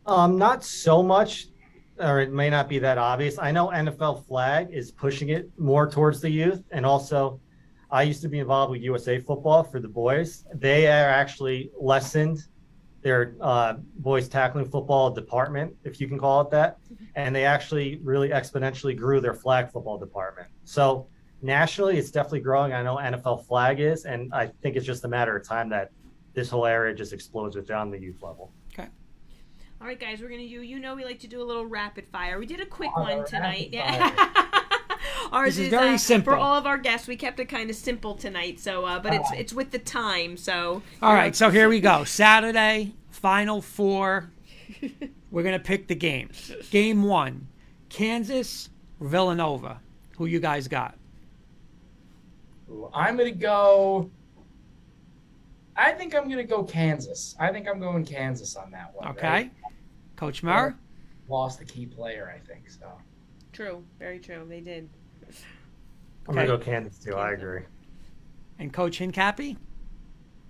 [0.05, 1.47] Um, not so much,
[1.99, 3.39] or it may not be that obvious.
[3.39, 7.41] I know NFL flag is pushing it more towards the youth, and also,
[7.91, 10.45] I used to be involved with USA Football for the boys.
[10.55, 12.47] They are actually lessened
[13.03, 16.79] their uh, boys tackling football department, if you can call it that,
[17.17, 20.49] and they actually really exponentially grew their flag football department.
[20.65, 21.09] So
[21.43, 22.73] nationally, it's definitely growing.
[22.73, 25.91] I know NFL flag is, and I think it's just a matter of time that
[26.33, 28.53] this whole area just explodes within the youth level.
[29.83, 29.85] Okay.
[29.85, 30.63] All right, guys, we're gonna do.
[30.63, 32.39] You know, we like to do a little rapid fire.
[32.39, 33.75] We did a quick Oh, one rapid tonight.
[33.75, 34.13] fire.
[35.33, 36.33] Ours This is very uh, simple.
[36.35, 37.09] for all of our guests.
[37.09, 39.37] We kept it kind of simple tonight, so uh, but it's Ah.
[39.37, 40.37] it's with the time.
[40.37, 42.05] So All right, so here we go.
[42.23, 44.31] Saturday, Final Four.
[45.31, 46.53] We're gonna pick the games.
[46.71, 47.49] Game one,
[47.89, 48.69] Kansas,
[49.01, 49.81] Villanova.
[50.19, 50.97] Who you guys got?
[52.95, 54.11] I'm gonna go.
[55.77, 57.35] I think I'm gonna go Kansas.
[57.41, 59.09] I think I'm going Kansas on that one.
[59.09, 59.53] Okay, right?
[60.17, 60.75] Coach Murr.
[61.29, 62.69] Lost the key player, I think.
[62.71, 62.91] So
[63.53, 64.45] true, very true.
[64.49, 64.89] They did.
[66.29, 67.15] I'm gonna go Kansas too.
[67.15, 67.63] I agree.
[68.59, 69.57] and Coach Hincapie.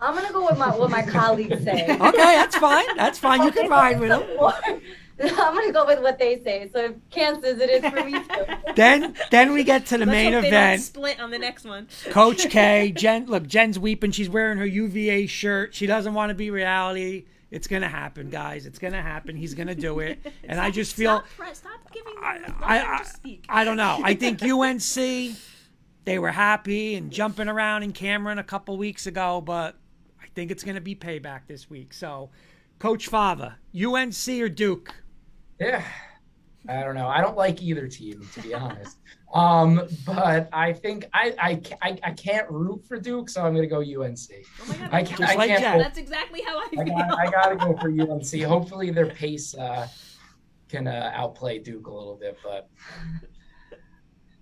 [0.01, 1.87] I'm gonna go with my what my colleagues say.
[2.01, 2.97] Okay, that's fine.
[2.97, 3.43] That's fine.
[3.45, 4.81] You can ride with them.
[5.23, 6.71] I'm gonna go with what they say.
[6.73, 8.73] So if Kansas, it is for me too.
[8.75, 10.83] Then, then we get to the Let's main hope they don't event.
[10.83, 11.89] split on the next one.
[12.09, 13.27] Coach K, Jen.
[13.27, 14.13] Look, Jen's weeping.
[14.13, 15.75] She's wearing her UVA shirt.
[15.75, 17.27] She doesn't want to be reality.
[17.51, 18.65] It's gonna happen, guys.
[18.65, 19.37] It's gonna happen.
[19.37, 20.21] He's gonna do it.
[20.45, 21.19] And I just feel.
[21.19, 22.25] Stop, Fred, stop giving them.
[22.25, 23.61] I, let I, them I.
[23.61, 24.01] I don't know.
[24.03, 25.37] I think UNC,
[26.05, 29.77] they were happy and jumping around in Cameron a couple weeks ago, but
[30.23, 31.93] I think it's going to be payback this week.
[31.93, 32.31] So,
[32.79, 34.95] Coach Fava, UNC or Duke?
[35.61, 35.85] Yeah,
[36.69, 37.09] I don't know.
[37.09, 38.99] I don't like either team to be honest.
[39.35, 43.67] Um, but I think I, I I I can't root for Duke, so I'm gonna
[43.67, 44.19] go UNC.
[44.61, 45.63] oh my God, I, that's ca- Just I like can't.
[45.63, 45.77] Jack.
[45.77, 46.85] vote That's exactly how I I feel.
[46.85, 48.43] got, I gotta go for UNC.
[48.43, 49.89] Hopefully their pace uh,
[50.69, 52.69] can uh, outplay Duke a little bit, but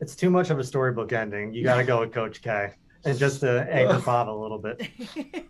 [0.00, 1.52] It's too much of a storybook ending.
[1.52, 2.70] You got to go with Coach K.
[3.04, 4.82] And just to anchor Fava a little bit.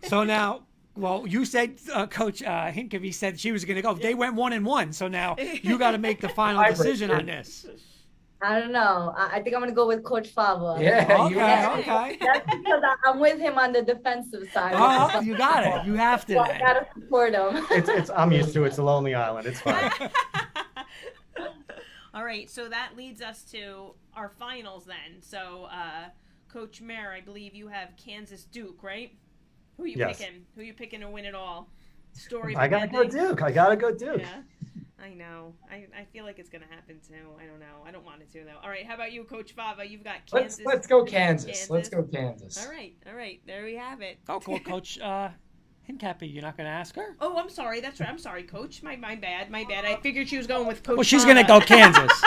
[0.07, 0.61] So now,
[0.95, 3.93] well, you said uh, Coach uh, Hincapie said she was going to go.
[3.93, 7.25] They went one and one, so now you got to make the final decision on
[7.25, 7.65] this.
[8.43, 9.13] I don't know.
[9.15, 10.81] I, I think I'm gonna go with Coach Fava.
[10.83, 11.87] yeah, Okay, UNC.
[11.87, 12.17] okay.
[12.19, 14.73] That's because I, I'm with him on the defensive side.
[14.75, 15.85] Oh, you got it.
[15.85, 16.33] You have to.
[16.33, 17.63] So I got to support him.
[17.69, 18.69] It's, it's, I'm used to it.
[18.69, 19.45] It's a lonely island.
[19.45, 19.91] It's fine.
[22.13, 25.21] All right, so that leads us to our finals then.
[25.21, 26.09] So, uh,
[26.51, 29.13] Coach Mayer, I believe you have Kansas Duke, right?
[29.81, 30.19] Who you Yes.
[30.19, 30.45] picking?
[30.55, 31.67] Who you picking to win it all?
[32.13, 32.55] Story.
[32.55, 33.03] I gotta go?
[33.03, 33.41] Duke.
[33.41, 34.21] I gotta go Duke.
[34.21, 34.43] Yeah,
[35.03, 35.55] I know.
[35.71, 37.31] I, I feel like it's gonna happen too.
[37.41, 37.83] I don't know.
[37.83, 38.59] I don't want it to though.
[38.61, 39.87] All right, how about you, Coach Fava?
[39.87, 40.65] You've got Let's Kansas.
[40.67, 41.45] let's go Kansas.
[41.47, 41.69] Kansas.
[41.71, 42.63] Let's go Kansas.
[42.63, 43.41] All right, all right.
[43.47, 44.19] There we have it.
[44.29, 45.29] Oh, cool, Coach uh,
[45.89, 46.31] Hincapie.
[46.31, 47.15] You're not going to ask her?
[47.19, 47.79] Oh, I'm sorry.
[47.81, 48.07] That's right.
[48.09, 48.83] I'm sorry, Coach.
[48.83, 49.49] My my bad.
[49.49, 49.85] My bad.
[49.85, 50.97] I figured she was going with Coach.
[50.97, 51.33] Well, she's Fava.
[51.33, 52.23] going to go Kansas.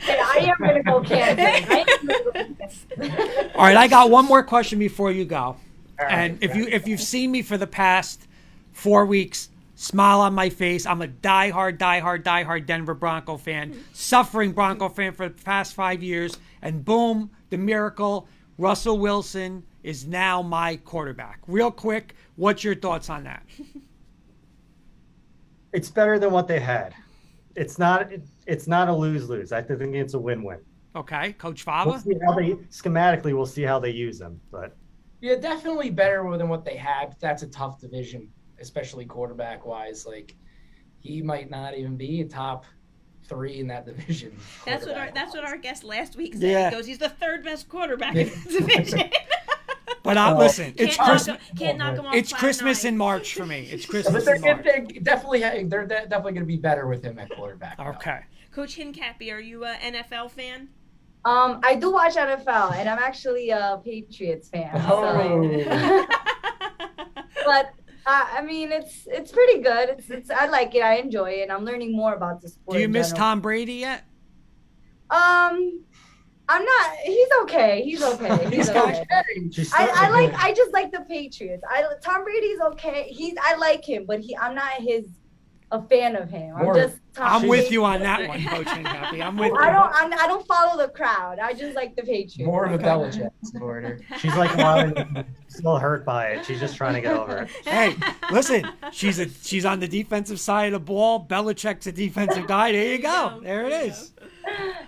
[0.00, 1.44] Hey, gonna go Kansas.
[1.68, 2.86] I am gonna go Kansas.
[3.54, 5.56] All right, I got one more question before you go.
[6.00, 8.26] All right, And if you if you've seen me for the past
[8.72, 10.86] four weeks, smile on my face.
[10.86, 16.02] I'm a diehard, diehard, diehard Denver Bronco fan, suffering Bronco fan for the past five
[16.02, 18.28] years, and boom, the miracle.
[18.58, 21.40] Russell Wilson is now my quarterback.
[21.46, 23.42] Real quick, what's your thoughts on that?
[25.72, 26.94] It's better than what they had.
[27.56, 28.10] It's not.
[28.46, 29.52] It's not a lose lose.
[29.52, 30.58] I think it's a win win.
[30.96, 32.00] Okay, Coach We'll Fava.
[32.00, 33.34] see how they schematically.
[33.34, 34.40] We'll see how they use them.
[34.50, 34.76] But
[35.20, 37.14] Yeah, definitely better than what they had.
[37.20, 38.28] That's a tough division,
[38.60, 40.06] especially quarterback wise.
[40.06, 40.34] Like
[40.98, 42.64] he might not even be a top
[43.24, 44.36] three in that division.
[44.64, 45.14] That's what our quarterback-wise.
[45.14, 46.42] that's what our guest last week said.
[46.42, 46.70] Yeah.
[46.70, 49.10] He goes, he's the third best quarterback in the division.
[50.02, 51.36] But uh, listen, it's can't knock Christmas.
[51.50, 52.94] him- can't knock him off It's Christmas nine.
[52.94, 53.68] in March for me.
[53.70, 54.64] It's But Christmas they're, in March.
[54.64, 57.76] they're definitely they're definitely going to be better with him at quarterback.
[57.76, 57.84] though.
[57.84, 58.20] Okay.
[58.50, 60.70] Coach Hincapie, are you a NFL fan?
[61.24, 64.70] Um, I do watch NFL, and I'm actually a Patriots fan.
[64.74, 65.02] Oh.
[65.64, 66.06] So.
[67.44, 67.74] but
[68.06, 69.90] uh, I mean, it's it's pretty good.
[69.90, 70.82] It's it's I like it.
[70.82, 71.50] I enjoy it.
[71.50, 72.76] I'm learning more about the sport.
[72.76, 73.18] Do you miss general.
[73.18, 74.04] Tom Brady yet?
[75.10, 75.84] Um,
[76.48, 76.96] I'm not.
[77.04, 77.82] He's okay.
[77.82, 78.44] He's okay.
[78.50, 79.04] He's He's okay.
[79.52, 80.32] she's I, I like.
[80.34, 81.62] I just like the Patriots.
[81.68, 83.08] I Tom Brady's okay.
[83.10, 83.34] He's.
[83.42, 84.36] I like him, but he.
[84.36, 85.04] I'm not his.
[85.72, 86.54] A fan of him.
[86.56, 86.96] I'm More- just.
[87.14, 89.20] Tom I'm with you on that one, Coach Hincapie.
[89.24, 89.56] I'm with you.
[89.56, 89.92] I don't.
[89.94, 91.38] I'm, I don't follow the crowd.
[91.40, 92.38] I just like the Patriots.
[92.40, 92.84] More of a Okay.
[92.84, 94.00] Belichick supporter.
[94.18, 96.46] She's like Marlon, still hurt by it.
[96.46, 97.50] She's just trying to get over it.
[97.66, 97.96] Hey,
[98.32, 101.24] listen, she's a she's on the defensive side of the ball.
[101.26, 102.72] Belichick's a defensive guy.
[102.72, 103.40] There you go.
[103.42, 104.12] There it is.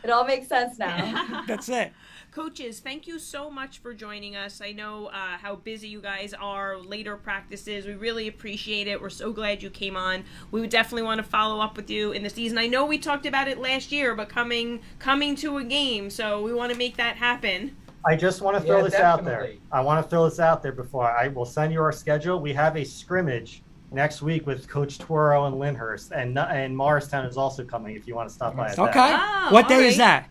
[0.03, 1.45] It all makes sense now.
[1.47, 1.93] That's it.
[2.33, 4.63] Coaches, thank you so much for joining us.
[4.63, 7.85] I know uh, how busy you guys are, later practices.
[7.85, 9.03] We really appreciate it.
[9.03, 10.25] We're so glad you came on.
[10.51, 12.57] We would definitely want to follow up with you in the season.
[12.57, 16.43] I know we talked about it last year, but coming coming to a game, so
[16.43, 17.77] we want to make that happen.
[18.07, 19.53] I just want to throw Yeah, this out there.
[19.71, 22.41] I want to throw this out there before I will send you our schedule.
[22.41, 23.63] We have a scrimmage
[23.93, 27.97] next week with Coach Toro and Lyndhurst, and and Morristown is also coming.
[27.97, 28.89] If you want to stop by, at that.
[28.91, 29.15] Okay.
[29.15, 30.29] Oh, what all day is that?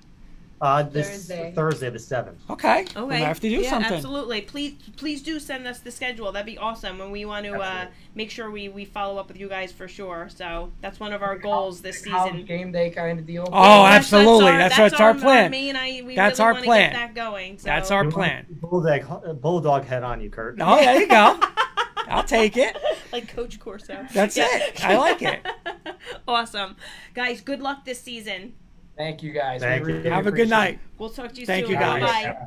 [0.61, 1.51] Uh, this Thursday.
[1.55, 2.37] Thursday, the seventh.
[2.47, 2.85] Okay.
[2.95, 3.03] Okay.
[3.03, 3.93] We have to do yeah, something.
[3.93, 4.41] Absolutely.
[4.41, 6.31] Please, please do send us the schedule.
[6.31, 9.39] That'd be awesome, and we want to uh, make sure we, we follow up with
[9.39, 10.29] you guys for sure.
[10.29, 12.45] So that's one of our goals this College season.
[12.45, 13.49] game day kind of deal.
[13.51, 14.51] Oh, That's- absolutely.
[14.51, 15.49] That's, That's our, our plan.
[15.49, 16.91] Me and I, we That's really our plan.
[16.91, 17.57] Get that going.
[17.57, 17.63] So.
[17.63, 18.45] That's our plan.
[18.51, 20.57] Bulldog, bulldog head on you, Kurt.
[20.61, 21.39] Oh, there you go.
[22.11, 22.77] I'll take it.
[23.11, 24.05] like Coach Corso.
[24.13, 24.47] That's Yeah.
[24.51, 24.83] it.
[24.85, 25.45] I like it.
[26.27, 26.75] awesome,
[27.13, 27.41] guys.
[27.41, 28.53] Good luck this season.
[28.97, 29.61] Thank you guys.
[29.61, 30.11] We Thank you.
[30.11, 30.79] Have a good night.
[30.97, 31.73] We'll talk to you Thank soon.
[31.75, 32.01] you, guys.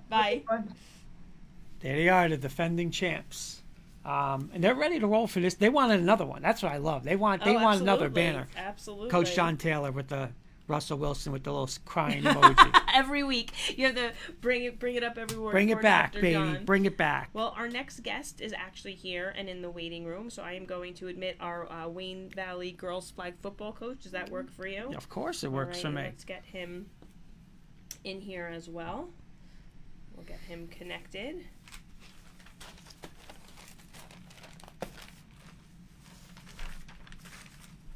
[0.08, 0.42] Bye.
[0.48, 0.62] Bye.
[1.80, 3.62] There they are, the defending champs.
[4.04, 5.54] Um, and they're ready to roll for this.
[5.54, 6.42] They wanted another one.
[6.42, 7.04] That's what I love.
[7.04, 8.46] They want they Oh, want another banner.
[8.56, 9.08] Absolutely.
[9.10, 10.28] Coach John Taylor with the
[10.66, 12.80] Russell Wilson with the little crying emoji.
[12.92, 15.52] Every week, you have to bring it, bring it up every word.
[15.52, 16.58] Bring it back, baby.
[16.64, 17.30] Bring it back.
[17.32, 20.64] Well, our next guest is actually here and in the waiting room, so I am
[20.64, 24.02] going to admit our uh, Wayne Valley girls flag football coach.
[24.02, 24.92] Does that work for you?
[24.96, 26.02] Of course, it works for me.
[26.02, 26.86] Let's get him
[28.04, 29.08] in here as well.
[30.14, 31.44] We'll get him connected.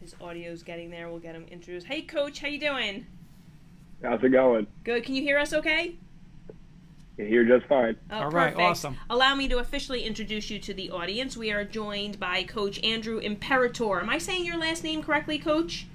[0.09, 1.11] His audio's getting there.
[1.11, 1.87] We'll get him introduced.
[1.87, 3.05] Hey, coach, how you doing?
[4.03, 4.67] How's it going?
[4.83, 5.05] Good.
[5.05, 5.53] Can you hear us?
[5.53, 5.97] Okay.
[7.19, 7.95] You're just fine.
[8.11, 8.61] Oh, All right, perfect.
[8.61, 8.97] awesome.
[9.11, 11.37] Allow me to officially introduce you to the audience.
[11.37, 14.01] We are joined by Coach Andrew Imperator.
[14.01, 15.87] Am I saying your last name correctly, Coach?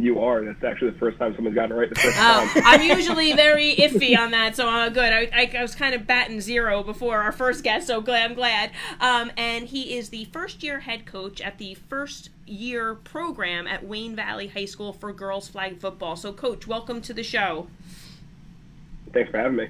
[0.00, 0.44] You are.
[0.44, 2.62] That's actually the first time someone's gotten it right the first Oh, time.
[2.64, 5.12] I'm usually very iffy on that, so uh, good.
[5.12, 8.36] I, I, I was kind of batting zero before our first guest, so glad I'm
[8.36, 8.70] glad.
[9.00, 13.84] Um, and he is the first year head coach at the first year program at
[13.84, 16.14] Wayne Valley High School for girls flag football.
[16.14, 17.66] So, Coach, welcome to the show.
[19.12, 19.68] Thanks for having me.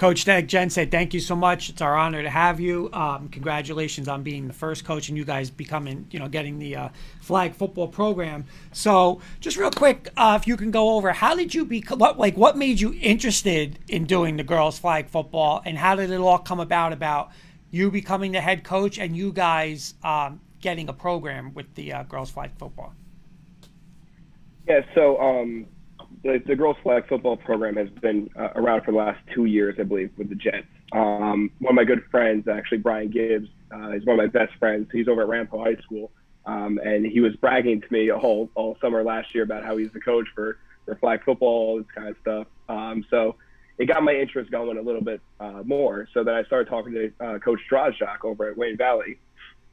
[0.00, 1.68] Coach Tech, Jen said, thank you so much.
[1.68, 2.88] It's our honor to have you.
[2.90, 6.74] Um, congratulations on being the first coach and you guys becoming, you know, getting the
[6.74, 6.88] uh,
[7.20, 8.46] flag football program.
[8.72, 12.18] So, just real quick, uh, if you can go over, how did you be, what,
[12.18, 16.18] like, what made you interested in doing the girls flag football and how did it
[16.18, 17.30] all come about, about
[17.70, 22.04] you becoming the head coach and you guys um, getting a program with the uh,
[22.04, 22.94] girls flag football?
[24.66, 25.66] Yeah, so um,
[26.22, 29.76] the, the girls flag football program has been uh, around for the last two years,
[29.78, 30.66] I believe, with the Jets.
[30.92, 34.56] Um, one of my good friends, actually, Brian Gibbs, uh, is one of my best
[34.58, 34.88] friends.
[34.92, 36.10] He's over at Ramapo High School,
[36.46, 39.92] um, and he was bragging to me all, all summer last year about how he's
[39.92, 42.46] the coach for, for flag football, all this kind of stuff.
[42.68, 43.36] Um, so
[43.78, 46.06] it got my interest going a little bit uh, more.
[46.12, 49.18] So then I started talking to uh, Coach Drozjak over at Wayne Valley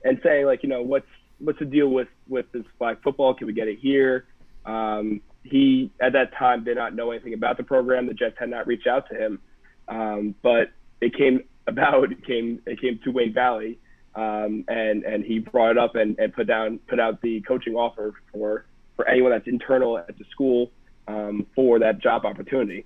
[0.06, 1.08] and saying, like, you know, what's
[1.40, 3.34] what's the deal with with this flag football?
[3.34, 4.26] Can we get it here?
[4.66, 8.08] Um, he at that time did not know anything about the program.
[8.08, 9.40] The Jets had not reached out to him,
[9.88, 10.72] um, but
[11.02, 12.12] it came about.
[12.12, 13.80] It came it came to Wayne Valley,
[14.16, 17.76] um, and and he brought it up and, and put down put out the coaching
[17.76, 20.72] offer for for anyone that's internal at the school
[21.08, 22.86] um, for that job opportunity.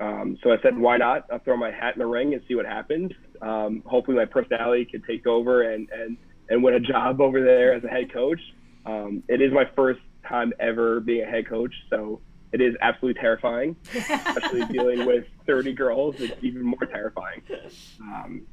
[0.00, 1.26] Um, so I said, why not?
[1.32, 3.10] I'll throw my hat in the ring and see what happens.
[3.42, 6.16] Um, hopefully, my personality can take over and and
[6.48, 8.40] and win a job over there as a head coach.
[8.86, 12.20] Um, it is my first time ever being a head coach, so
[12.52, 16.16] it is absolutely terrifying, especially dealing with 30 girls.
[16.18, 17.42] It's even more terrifying.
[18.00, 18.46] Um,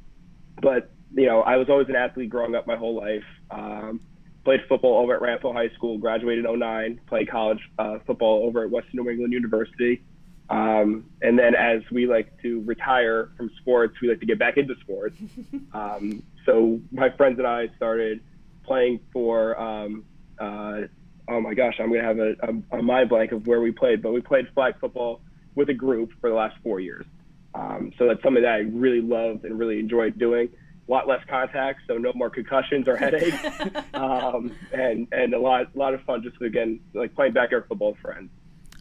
[0.62, 3.24] but you know, I was always an athlete growing up my whole life.
[3.52, 4.02] Um,
[4.44, 8.64] played football over at Ramapo High School, graduated in 09, played college uh, football over
[8.64, 10.04] at Western New England University.
[10.50, 14.58] Um, and then as we like to retire from sports, we like to get back
[14.58, 15.18] into sports.
[15.74, 18.22] Um, so my friends and I started
[18.64, 20.06] playing for, um,
[20.40, 20.82] uh,
[21.30, 23.72] oh my gosh, I'm going to have a, a, a mind blank of where we
[23.72, 25.22] played, but we played flag football
[25.56, 27.06] with a group for the last four years.
[27.54, 30.50] Um, so that's something that I really loved and really enjoyed doing.
[30.88, 33.38] A lot less contact, so no more concussions or headaches,
[33.96, 37.94] um, and and a lot a lot of fun just again like playing backyard football
[37.94, 38.30] with friends.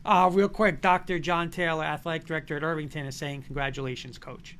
[0.05, 1.19] Uh, real quick, Dr.
[1.19, 4.59] John Taylor, athletic director at Irvington, is saying congratulations, coach.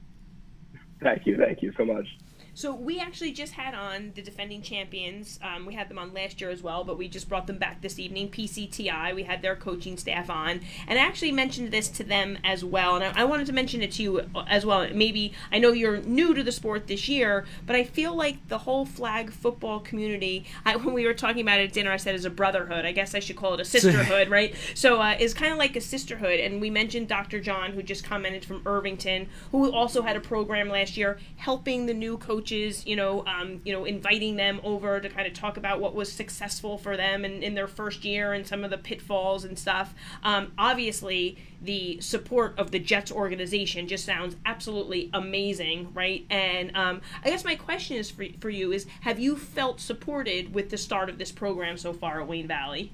[1.03, 2.07] Thank you, thank you so much.
[2.55, 5.41] So we actually just had on the defending champions.
[5.43, 7.81] Um, we had them on last year as well, but we just brought them back
[7.83, 8.31] this evening.
[8.31, 9.13] PCTI.
[9.13, 12.95] We had their coaching staff on, and I actually mentioned this to them as well.
[12.95, 14.89] And I, I wanted to mention it to you as well.
[14.95, 18.59] Maybe I know you're new to the sport this year, but I feel like the
[18.59, 20.47] whole flag football community.
[20.65, 22.85] I, when we were talking about it at dinner, I said as a brotherhood.
[22.85, 24.55] I guess I should call it a sisterhood, right?
[24.75, 26.39] So uh, it's kind of like a sisterhood.
[26.39, 27.41] And we mentioned Dr.
[27.41, 31.95] John, who just commented from Irvington, who also had a program last year helping the
[31.95, 32.87] new coaches.
[32.87, 36.13] You know, um, you know, inviting them over to kind of talk about what was
[36.13, 39.95] successful for them in, in their first year and some of the pitfalls and stuff.
[40.23, 46.27] Um, obviously, the support of the Jets organization just sounds absolutely amazing, right?
[46.29, 50.55] And um, I guess my question is for, for you is: Have you felt supported
[50.55, 52.93] with the start of this program so far at Wayne Valley?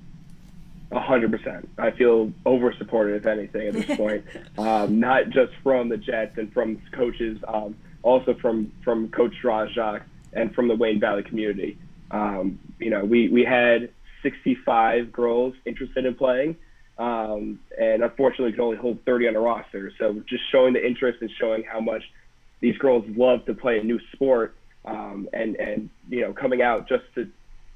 [0.93, 1.69] A hundred percent.
[1.79, 4.25] I feel over supported, if anything, at this point.
[4.59, 10.03] um, not just from the Jets and from coaches, um, also from from Coach Drajak
[10.33, 11.79] and from the Wayne Valley community.
[12.11, 13.91] Um, you know, we we had
[14.23, 16.57] 65 girls interested in playing,
[16.99, 19.93] um, and unfortunately, could only hold 30 on the roster.
[19.99, 22.03] So just showing the interest and showing how much
[22.61, 26.89] these girls love to play a new sport, um, and and you know, coming out
[26.89, 27.29] just to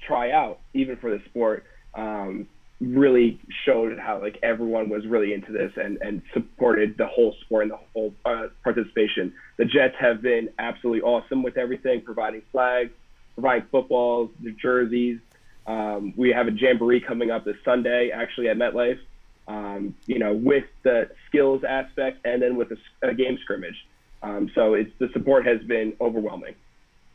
[0.07, 1.65] try out, even for the sport.
[1.95, 2.49] Um,
[2.87, 7.65] really showed how like everyone was really into this and, and supported the whole sport
[7.65, 9.33] and the whole uh, participation.
[9.57, 12.93] The Jets have been absolutely awesome with everything, providing flags,
[13.35, 15.19] providing footballs, the jerseys.
[15.67, 18.99] Um, we have a jamboree coming up this Sunday, actually at MetLife.
[19.47, 23.77] Um, you know, with the skills aspect and then with a, a game scrimmage.
[24.23, 26.55] Um, so it's the support has been overwhelming.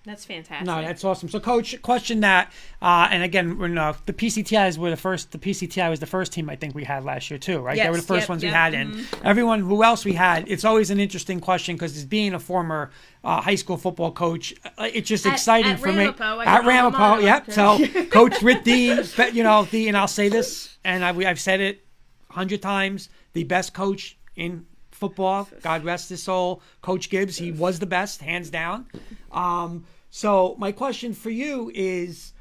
[0.05, 0.65] That's fantastic.
[0.65, 1.27] No, that's awesome.
[1.27, 5.37] So, coach, question that, uh, and again, when uh, the PCTIs were the first, the
[5.37, 7.75] PCTI was the first team I think we had last year too, right?
[7.75, 9.15] Yes, they were the first yep, ones yep, we had, mm-hmm.
[9.15, 10.47] and everyone who else we had.
[10.47, 12.91] It's always an interesting question because as being a former
[13.25, 16.05] uh, high school football coach, uh, it's just At- exciting at for me.
[16.05, 17.51] Ramapo, I At Ramapo, yep.
[17.51, 21.41] So, Coach Rick D, but, you know, the and I'll say this, and I, I've
[21.41, 21.85] said it
[22.29, 24.65] a hundred times: the best coach in
[24.99, 25.47] football.
[25.61, 27.37] God rest his soul, Coach Gibbs.
[27.37, 28.87] He was the best, hands down.
[29.31, 32.33] Um, so my question for you is,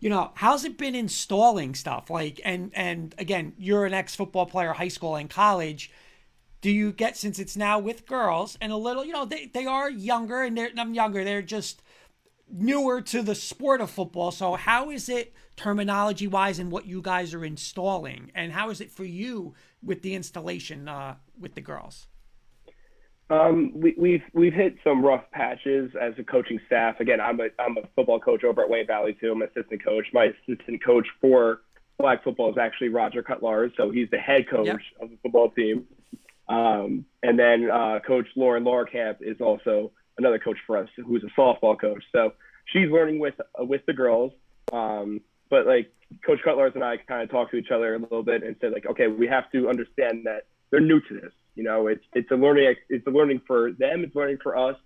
[0.00, 2.10] you know, how's it been installing stuff?
[2.10, 5.90] Like, and and again, you're an ex football player, high school and college.
[6.60, 9.66] Do you get since it's now with girls and a little, you know, they they
[9.66, 11.24] are younger and they're I'm younger.
[11.24, 11.82] They're just
[12.50, 14.30] newer to the sport of football.
[14.30, 18.80] So how is it terminology wise and what you guys are installing, and how is
[18.80, 22.08] it for you with the installation uh, with the girls?
[23.30, 26.98] Um, we, we've we've hit some rough patches as a coaching staff.
[26.98, 29.32] Again, I'm a I'm a football coach over at Wayne Valley too.
[29.32, 30.06] I'm assistant coach.
[30.14, 31.60] My assistant coach for
[31.98, 34.78] flag football is actually Roger Cutlars, so he's the head coach Yep.
[35.02, 35.84] of the football team.
[36.48, 41.38] Um, and then uh, Coach Lauren Lorcamp is also another coach for us, who's a
[41.40, 42.02] softball coach.
[42.12, 42.32] So
[42.66, 44.32] she's learning with uh, with the girls.
[44.72, 45.20] Um,
[45.50, 45.92] but like
[46.26, 48.72] Coach Cutlars and I kind of talked to each other a little bit and said
[48.72, 51.32] like, okay, we have to understand that they're new to this.
[51.54, 54.04] You know, it's it's a learning it's a learning for them.
[54.04, 54.76] It's learning for us.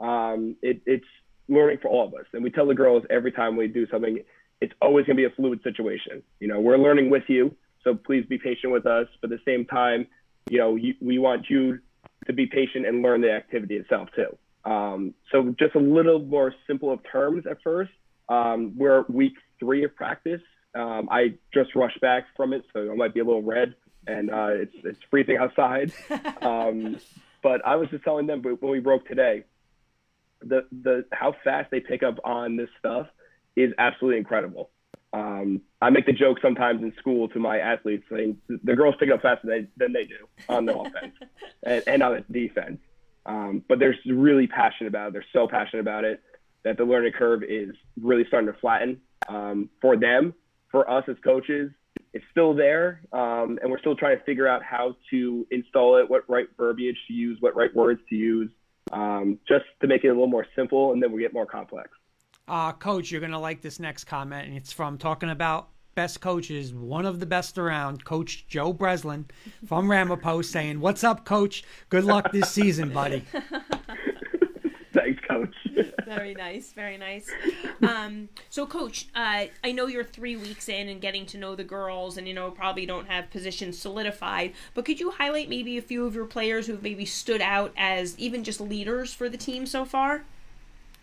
[0.00, 1.04] Um, it, it's
[1.48, 2.26] learning for all of us.
[2.32, 4.20] And we tell the girls every time we do something,
[4.60, 6.22] it's always going to be a fluid situation.
[6.38, 9.08] You know, we're learning with you, so please be patient with us.
[9.20, 10.06] But at the same time,
[10.48, 11.80] you know, you, we want you
[12.26, 14.70] to be patient and learn the activity itself too.
[14.70, 17.90] Um, so just a little more simple of terms at first.
[18.28, 20.42] Um, we're week three of practice.
[20.74, 23.74] Um, I just rushed back from it, so I might be a little red,
[24.06, 25.92] and uh, it's it's freezing outside.
[26.42, 26.98] Um,
[27.42, 29.44] but I was just telling them when we broke today,
[30.40, 33.06] the the how fast they pick up on this stuff
[33.56, 34.70] is absolutely incredible.
[35.12, 39.10] Um, I make the joke sometimes in school to my athletes saying the girls pick
[39.10, 41.14] up faster than, than they do on the offense
[41.64, 42.78] and, and on the defense.
[43.26, 45.12] Um, but they're really passionate about it.
[45.14, 46.22] They're so passionate about it
[46.62, 50.34] that the learning curve is really starting to flatten um, for them.
[50.70, 51.72] For us as coaches,
[52.12, 56.10] it's still there, um, and we're still trying to figure out how to install it,
[56.10, 58.50] what right verbiage to use, what right words to use,
[58.92, 61.90] um, just to make it a little more simple, and then we get more complex.
[62.48, 66.20] Uh, coach, you're going to like this next comment, and it's from talking about best
[66.20, 69.26] coaches, one of the best around, Coach Joe Breslin
[69.66, 71.62] from Ramapo saying, What's up, coach?
[71.88, 73.24] Good luck this season, buddy.
[74.94, 75.54] Thanks, coach.
[76.04, 77.30] Very nice, very nice.
[77.86, 81.62] Um, so, Coach, uh, I know you're three weeks in and getting to know the
[81.62, 84.52] girls, and you know probably don't have positions solidified.
[84.74, 88.18] But could you highlight maybe a few of your players who've maybe stood out as
[88.18, 90.24] even just leaders for the team so far?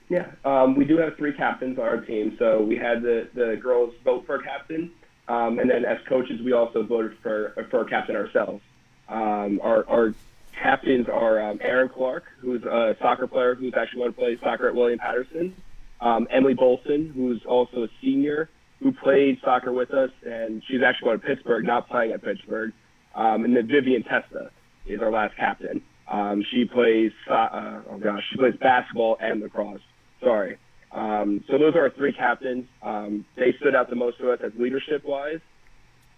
[0.10, 2.36] Yeah, um, we do have three captains on our team.
[2.38, 4.92] So we had the, the girls vote for a captain,
[5.30, 8.62] um, and then as coaches, we also voted for for a captain ourselves.
[9.08, 10.14] Um, our, our
[10.62, 14.68] captains are um, Aaron Clark, who's a soccer player who's actually going to play soccer
[14.68, 15.56] at William Paterson.
[16.00, 18.50] Um, Emily Bolson, who's also a senior
[18.80, 22.72] who played soccer with us, and she's actually going to Pittsburgh, not playing at Pittsburgh.
[23.16, 24.52] Um, and then Vivian Testa
[24.86, 25.82] is our last captain.
[26.12, 29.82] Um, she plays, uh, oh gosh, she plays basketball and lacrosse.
[30.22, 30.58] Sorry.
[30.92, 32.66] Um, so those are our three captains.
[32.82, 35.40] Um, they stood out the most to us as leadership wise.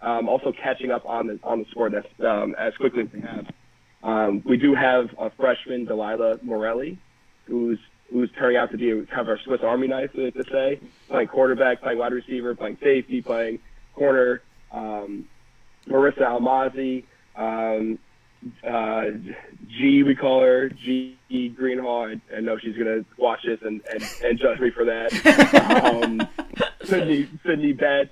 [0.02, 3.20] Um, also catching up on the on the sport that's um, as quickly as they
[3.20, 3.46] have.
[4.02, 6.98] Um, we do have a freshman, Delilah Morelli,
[7.46, 7.78] who's
[8.10, 11.28] who's turning out to be a, kind of our Swiss Army knife, to, say, playing
[11.28, 13.60] quarterback, playing wide receiver, playing safety, playing
[13.94, 14.42] corner.
[14.72, 15.28] Um,
[15.86, 17.04] Marissa Almazi,
[17.36, 17.98] um,
[18.66, 19.04] uh,
[19.68, 22.08] G, we call her G Greenhall.
[22.08, 25.84] I, I know she's gonna watch this and, and, and judge me for that.
[25.84, 26.26] um,
[26.84, 28.10] Sydney Sydney Betts,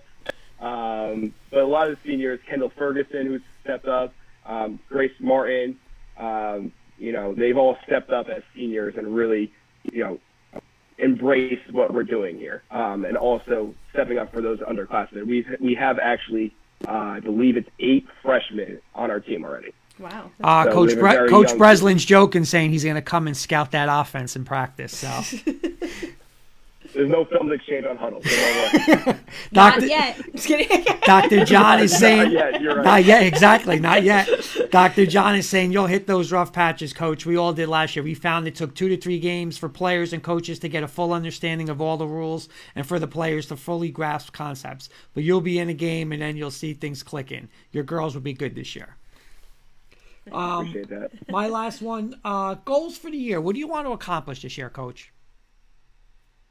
[0.60, 4.12] um, but a lot of the seniors, Kendall Ferguson, who's stepped up,
[4.48, 5.78] um, Grace Martin.
[6.16, 9.52] Um, you know, they've all stepped up as seniors and really,
[9.92, 10.18] you know,
[10.98, 15.26] embraced what we're doing here, um, and also stepping up for those underclassmen.
[15.26, 16.52] We we have actually,
[16.88, 19.72] uh, I believe it's eight freshmen on our team already.
[20.00, 20.30] Wow.
[20.42, 21.58] Uh, So Coach Bre- Coach young.
[21.58, 24.96] Breslin's joking, saying he's going to come and scout that offense in practice.
[24.96, 25.08] So,
[26.94, 28.22] There's no films exchange on huddle.
[28.22, 29.18] So don't
[29.52, 30.20] Doctor yet.
[30.34, 30.84] Just kidding.
[31.02, 32.84] Doctor John is saying, Not yet, you're right.
[32.84, 34.28] not yet, exactly, not yet.
[34.70, 37.26] Doctor John is saying you'll hit those rough patches, Coach.
[37.26, 38.02] We all did last year.
[38.02, 40.88] We found it took two to three games for players and coaches to get a
[40.88, 44.88] full understanding of all the rules, and for the players to fully grasp concepts.
[45.14, 47.48] But you'll be in a game, and then you'll see things clicking.
[47.70, 48.96] Your girls will be good this year.
[50.32, 51.10] Um, Appreciate that.
[51.30, 53.40] My last one, uh, goals for the year.
[53.40, 55.12] What do you want to accomplish this year, Coach?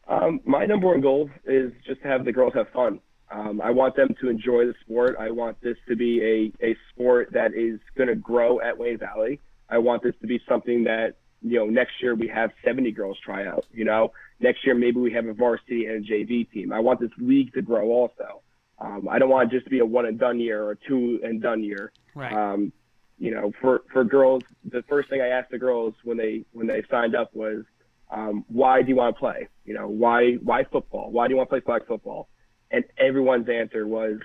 [0.07, 2.99] Um, my number one goal is just to have the girls have fun.
[3.29, 5.17] Um, I want them to enjoy the sport.
[5.19, 8.97] I want this to be a, a sport that is going to grow at Wayne
[8.97, 9.41] Valley.
[9.69, 13.17] I want this to be something that, you know, next year we have 70 girls
[13.23, 13.65] try out.
[13.73, 16.71] You know, next year maybe we have a varsity and a JV team.
[16.71, 18.41] I want this league to grow also.
[18.79, 20.77] Um, I don't want it just to be a one and done year or a
[20.87, 21.91] two and done year.
[22.15, 22.31] Right.
[22.31, 22.71] Um,
[23.19, 26.67] you know, for, for girls, the first thing I asked the girls when they when
[26.67, 27.65] they signed up was,
[28.09, 29.47] um, why do you want to play?
[29.65, 31.11] You know, why why football?
[31.11, 32.29] Why do you want to play flag football?
[32.71, 34.19] And everyone's answer was,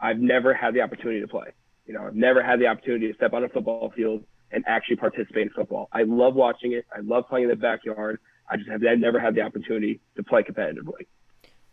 [0.00, 1.48] I've never had the opportunity to play.
[1.86, 4.96] You know, I've never had the opportunity to step on a football field and actually
[4.96, 5.88] participate in football.
[5.92, 6.86] I love watching it.
[6.94, 8.20] I love playing in the backyard.
[8.48, 11.06] I just have I've never had the opportunity to play competitively.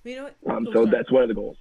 [0.04, 0.30] You know?
[0.48, 0.90] Um, so sorry.
[0.92, 1.58] that's one of the goals.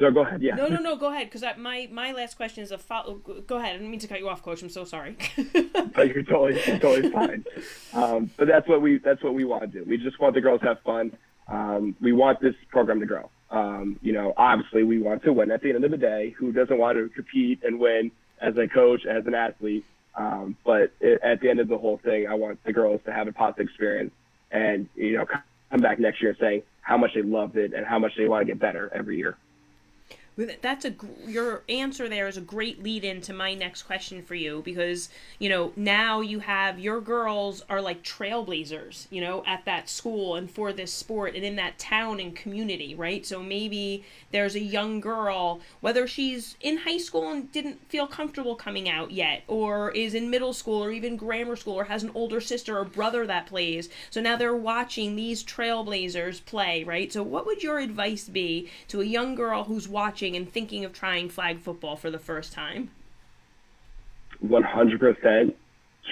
[0.00, 0.42] So go ahead.
[0.42, 0.54] Yeah.
[0.54, 0.96] No, no, no.
[0.96, 3.16] Go ahead, because my my last question is a follow.
[3.46, 3.70] Go ahead.
[3.70, 4.62] I didn't mean to cut you off, Coach.
[4.62, 5.16] I'm so sorry.
[5.36, 7.44] you're totally you're totally fine.
[7.92, 9.84] Um, but that's what we that's what we want to do.
[9.86, 11.12] We just want the girls to have fun.
[11.48, 13.28] Um, we want this program to grow.
[13.50, 15.50] Um, you know, obviously we want to win.
[15.50, 18.68] At the end of the day, who doesn't want to compete and win as a
[18.68, 19.84] coach, as an athlete?
[20.14, 23.12] Um, but it, at the end of the whole thing, I want the girls to
[23.12, 24.12] have a positive experience
[24.50, 25.26] and you know
[25.70, 28.46] come back next year saying how much they loved it and how much they want
[28.46, 29.36] to get better every year.
[30.62, 30.94] That's a
[31.26, 35.08] your answer there is a great lead in to my next question for you because
[35.38, 40.36] you know now you have your girls are like trailblazers you know at that school
[40.36, 43.26] and for this sport and in that town and community right?
[43.26, 48.54] So maybe there's a young girl whether she's in high school and didn't feel comfortable
[48.54, 52.12] coming out yet or is in middle school or even grammar school or has an
[52.14, 53.88] older sister or brother that plays.
[54.10, 57.12] So now they're watching these trailblazers play right?
[57.12, 60.92] So what would your advice be to a young girl who's watching and thinking of
[60.92, 62.90] trying flag football for the first time.
[64.44, 65.54] 100%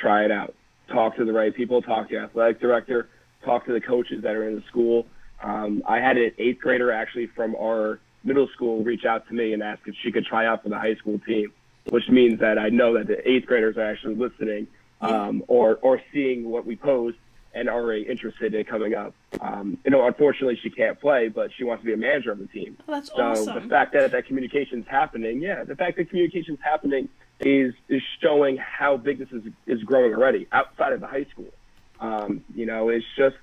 [0.01, 0.55] try it out.
[0.89, 3.09] Talk to the right people, talk to your athletic director,
[3.45, 5.07] talk to the coaches that are in the school.
[5.43, 9.53] Um, I had an eighth grader actually from our middle school reach out to me
[9.53, 11.53] and ask if she could try out for the high school team,
[11.91, 14.67] which means that I know that the eighth graders are actually listening
[15.01, 17.17] um, or, or seeing what we post
[17.59, 19.15] and are already interested in coming up.
[19.41, 22.39] Um, you know, unfortunately, she can't play, but she wants to be a manager of
[22.39, 22.77] the team.
[22.87, 26.61] well that's So awesome the fact that that communication's happening, yeah, the fact that communication's
[26.63, 27.09] happening
[27.41, 31.53] is is showing how big this is is growing already outside of the high school.
[32.01, 33.37] Um, you know, it's just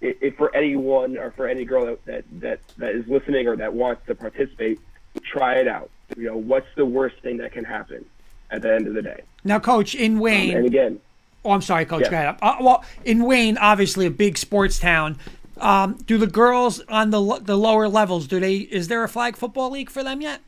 [0.00, 3.56] if, if for anyone or for any girl that, that that that is listening or
[3.56, 4.80] that wants to participate,
[5.22, 5.90] try it out.
[6.16, 8.04] You know, what's the worst thing that can happen
[8.50, 9.22] at the end of the day?
[9.44, 11.00] Now, Coach, in Wayne, And again,
[11.44, 12.02] Oh, I'm sorry, Coach.
[12.04, 12.10] Yeah.
[12.10, 12.36] Go ahead.
[12.40, 15.18] Uh, well, in Wayne, obviously a big sports town.
[15.60, 18.26] Um, do the girls on the the lower levels?
[18.26, 18.56] Do they?
[18.56, 20.40] Is there a flag football league for them yet?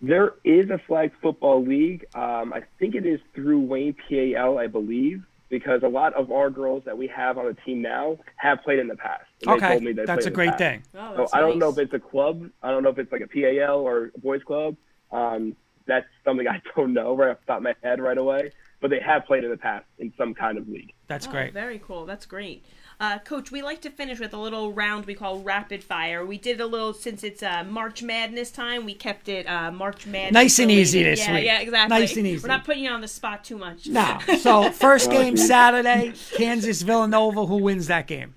[0.00, 2.04] There is a flag football league.
[2.14, 6.50] Um, I think it is through Wayne PAL, I believe, because a lot of our
[6.50, 9.24] girls that we have on the team now have played in the past.
[9.42, 10.82] And they Okay, told me that's a great thing.
[10.94, 12.50] oh, So that's I don't know if it's a club.
[12.62, 14.76] I don't know if it's like a PAL or a boys club.
[15.10, 15.56] Um,
[15.86, 18.52] that's something I don't know right off the top of my head right away.
[18.84, 20.92] But they have played in the past in some kind of league.
[21.06, 21.54] That's Oh, great.
[21.54, 22.04] Very cool.
[22.04, 22.66] That's great.
[23.00, 26.22] Uh, Coach, we like to finish with a little round we call rapid fire.
[26.26, 28.84] We did a little since it's uh, March Madness time.
[28.84, 30.34] We kept it uh, March Madness.
[30.34, 31.44] Nice and easy this yeah, week.
[31.46, 31.98] Yeah, exactly.
[31.98, 32.42] Nice and easy.
[32.42, 33.86] We're not putting you on the spot too much.
[33.86, 34.18] No.
[34.40, 37.46] So first game Saturday, Kansas Villanova.
[37.46, 38.34] Who wins that game?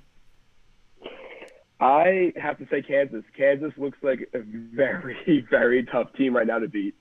[1.81, 3.25] I have to say Kansas.
[3.35, 6.95] Kansas looks like a very, very tough team right now to beat.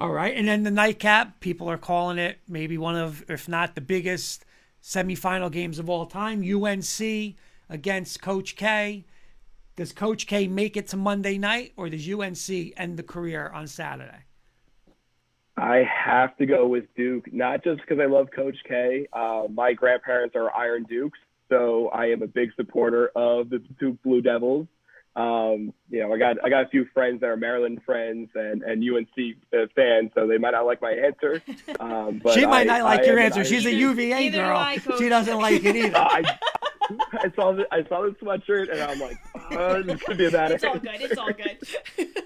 [0.00, 1.40] All right, and then the nightcap.
[1.40, 4.46] People are calling it maybe one of, if not the biggest
[4.82, 6.42] semifinal games of all time.
[6.42, 7.34] UNC
[7.68, 9.04] against Coach K.
[9.76, 13.66] Does Coach K make it to Monday night, or does UNC end the career on
[13.66, 14.24] Saturday?
[15.58, 19.06] I have to go with Duke, not just because I love Coach K.
[19.12, 21.18] Uh, my grandparents are Iron Dukes,
[21.50, 24.66] so I am a big supporter of the Duke Blue Devils.
[25.16, 28.62] Um, you know, I got I got a few friends that are Maryland friends and
[28.62, 31.42] and UNC uh, fans, so they might not like my answer.
[31.80, 33.44] Um, but she might I- not like I your am answer.
[33.44, 34.76] She's a UVA girl.
[34.98, 35.96] She doesn't like it either.
[35.98, 36.38] I,
[37.12, 39.16] I saw the I saw the sweatshirt and I'm like,
[39.52, 40.90] oh, this could be a bad It's all good.
[41.00, 41.58] It's all good.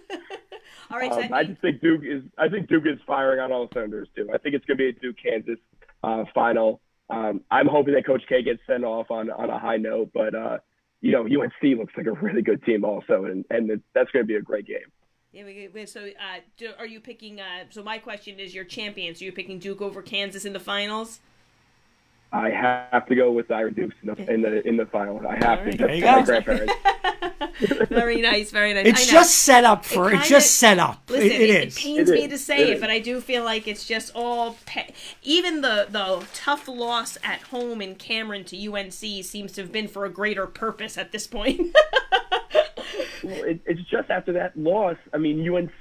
[0.91, 1.13] all right.
[1.13, 2.23] so Um, that I just think Duke is.
[2.39, 4.29] I think Duke is firing on all cylinders too.
[4.33, 5.59] I think it's going to be a Duke Kansas
[6.03, 6.81] uh, final.
[7.11, 10.35] Um, I'm hoping that Coach K gets sent off on on a high note, but
[10.35, 10.59] uh,
[11.05, 14.27] you know UNC looks like a really good team also, and and that's going to
[14.27, 14.91] be a great game.
[15.33, 17.41] Yeah, so uh, do, are you picking?
[17.41, 19.21] Uh, so my question is, your champions.
[19.21, 21.21] Are you're picking Duke over Kansas in the finals?
[22.35, 25.25] I have to go with the Iron Dukes in the in the, in the final.
[25.27, 25.71] I have All right.
[25.73, 25.79] to.
[25.79, 26.25] There That's you my go.
[26.25, 27.89] grandparents.
[27.89, 28.87] very nice, very nice.
[28.87, 29.13] It's I know.
[29.21, 30.11] just set up for.
[30.13, 31.03] It it's just set up.
[31.09, 31.79] Listen, it, it is.
[31.79, 32.31] pains It me is.
[32.33, 32.81] to say It it, is.
[32.81, 34.57] but I do feel like it's just all.
[34.67, 39.71] Pe- even the the tough loss at home in Cameron to UNC seems to have
[39.71, 41.75] been for a greater purpose at this point.
[43.23, 44.97] Well, it, it's just after that loss.
[45.15, 45.73] I mean, UNC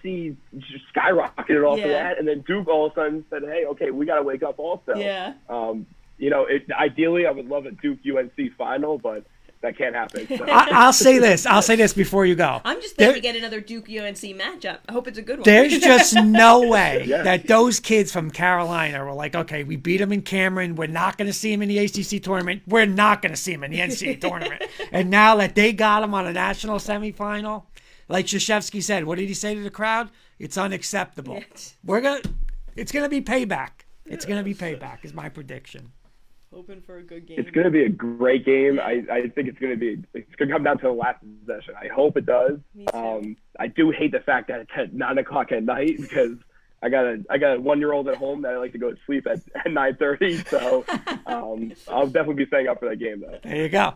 [0.57, 1.85] just skyrocketed off Yeah.
[1.85, 4.23] of that, and then Duke all of a sudden said, "Hey, okay, we got to
[4.23, 5.33] wake up also." yeah.
[5.49, 5.85] Um,
[6.23, 9.25] you know, it, ideally, I would love a Duke UNC final, but
[9.61, 10.25] that can't happen.
[10.27, 10.45] So.
[10.45, 11.45] I, I'll say this.
[11.45, 12.61] I'll say this before you go.
[12.63, 14.79] I'm just there There- to get another Duke UNC matchup.
[14.87, 15.43] I hope it's a good one.
[15.43, 17.23] There's just no way Yeah.
[17.23, 20.75] that those kids from Carolina were like, okay, we beat them in Cameron.
[20.75, 22.63] We're not going to see them in the ACC tournament.
[22.67, 24.63] We're not going to see them in the NCAA tournament.
[24.91, 27.63] And now that they got them on a national semifinal,
[28.09, 30.09] like Krzyzewski said, what did he say to the crowd?
[30.39, 31.35] It's unacceptable.
[31.35, 31.75] Yes.
[31.85, 32.21] We're gonna.
[32.75, 33.69] It's going to be payback.
[34.05, 35.05] It's going to be payback.
[35.05, 35.93] Is my prediction.
[36.53, 37.39] Hoping for a good game.
[37.39, 38.79] It's going to be a great game.
[38.79, 40.03] I, I think it's going to be.
[40.13, 41.73] It's going to come down to the last possession.
[41.81, 42.59] I hope it does.
[42.73, 42.97] Me too.
[42.97, 46.37] Um, I do hate the fact that it's at nine o'clock at night because
[46.81, 48.77] I got a I got a one year old at home that I like to
[48.77, 50.37] go to sleep at, at nine thirty.
[50.37, 50.85] So
[51.25, 53.39] um, I'll definitely be staying up for that game though.
[53.43, 53.93] There you go.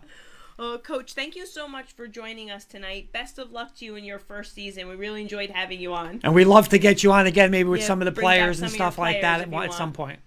[0.60, 3.12] Oh, Coach, thank you so much for joining us tonight.
[3.12, 4.88] Best of luck to you in your first season.
[4.88, 6.20] We really enjoyed having you on.
[6.24, 8.60] And we'd love to get you on again, maybe with Yeah, some of the players
[8.62, 10.20] and stuff like that at, at some point.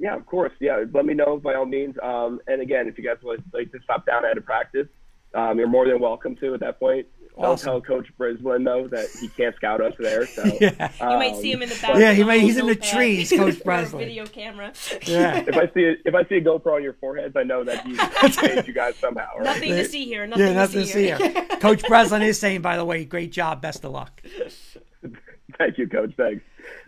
[0.00, 0.52] Yeah, of course.
[0.60, 1.94] Yeah, let me know by all means.
[2.02, 4.88] Um, and again, if you guys would like to stop down at a practice,
[5.34, 7.06] um, you're more than welcome to at that point.
[7.38, 7.66] I'll Awesome.
[7.66, 10.26] tell Coach Brisbane though that he can't scout us there.
[10.26, 10.90] So Yeah.
[11.00, 11.96] You might um, see him in the back.
[11.96, 13.84] Yeah, he might- he's in the trees, Coach or.
[13.98, 14.72] Video camera.
[15.06, 15.44] Yeah.
[15.46, 17.86] If I see it, if I see a GoPro on your foreheads, I know that
[17.86, 17.96] he
[18.40, 19.28] paid you guys somehow.
[19.36, 19.44] Right?
[19.44, 20.26] Nothing to see here.
[20.26, 21.16] Nothing, Yeah, nothing to see here.
[21.18, 21.46] here.
[21.60, 24.20] Coach Breslin is saying, by the way, great job, best of luck.
[25.58, 26.12] Thank you, Coach.
[26.16, 26.42] Thanks.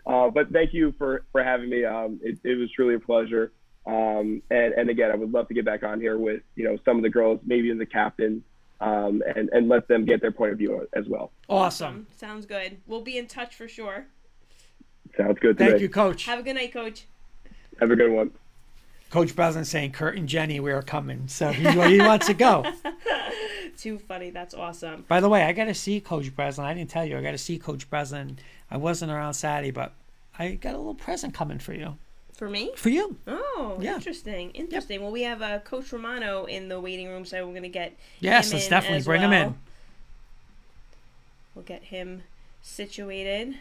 [0.05, 1.85] Uh, but thank you for for having me.
[1.85, 3.51] Um, it, it was truly a pleasure.
[3.85, 6.77] Um, and and again, I would love to get back on here with you know
[6.85, 8.43] some of the girls, maybe as the captain,
[8.81, 11.31] um, and and let them get their point of view as well.
[11.49, 12.07] Awesome.
[12.15, 12.77] Sounds good.
[12.85, 14.07] We'll be in touch for sure.
[15.17, 15.81] Sounds good to Thank me.
[15.83, 16.25] you, Coach.
[16.25, 17.05] Have a good night, Coach.
[17.79, 18.31] Have a good one.
[19.13, 21.27] Coach Breslin saying, Kurt and Jenny, we are coming.
[21.27, 22.65] So he, he wants to go.
[23.77, 24.31] Too funny.
[24.31, 25.05] That's awesome.
[25.07, 26.65] By the way, I got to see Coach Breslin.
[26.65, 27.15] I didn't tell you.
[27.15, 28.39] I got to see Coach Breslin.
[28.71, 29.93] I wasn't around Saturday, but
[30.39, 31.95] I got a little present coming for you.
[32.33, 32.71] For me?
[32.75, 33.15] For you.
[33.27, 33.93] Oh, Yeah.
[33.97, 34.49] interesting.
[34.55, 34.99] Interesting.
[35.03, 37.95] Well, we have uh, Coach Romano in the waiting room, so we're going to get
[38.19, 39.53] Yes, him let's in definitely bring him in.
[41.53, 42.23] We'll get him
[42.63, 43.59] situated.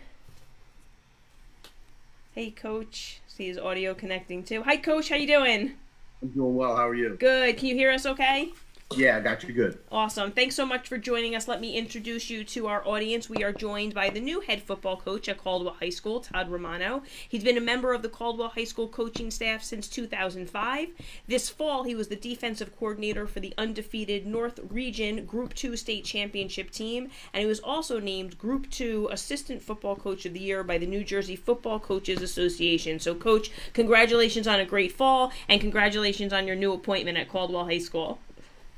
[2.35, 3.21] Hey, Coach.
[3.35, 4.63] See his audio connecting too.
[4.63, 5.09] Hi, Coach.
[5.09, 5.73] How you doing?
[6.21, 6.77] I'm doing well.
[6.77, 7.17] How are you?
[7.19, 7.57] Good.
[7.57, 8.53] Can you hear us okay?
[8.97, 9.79] Yeah, I got you good.
[9.91, 10.33] Awesome.
[10.33, 11.49] Thanks so much for joining us.
[11.49, 13.29] Let me introduce you to our audience.
[13.29, 17.03] We are joined by the new head football coach at Caldwell High School, Todd Romano.
[17.29, 20.89] He's been a member of the Caldwell High School coaching staff since 2005.
[21.27, 26.05] This fall, he was the defensive coordinator for the undefeated North Region Group 2 state
[26.05, 30.63] championship team, and he was also named Group 2 Assistant Football Coach of the Year
[30.63, 32.99] by the New Jersey Football Coaches Association.
[32.99, 37.67] So, Coach, congratulations on a great fall, and congratulations on your new appointment at Caldwell
[37.67, 38.19] High School.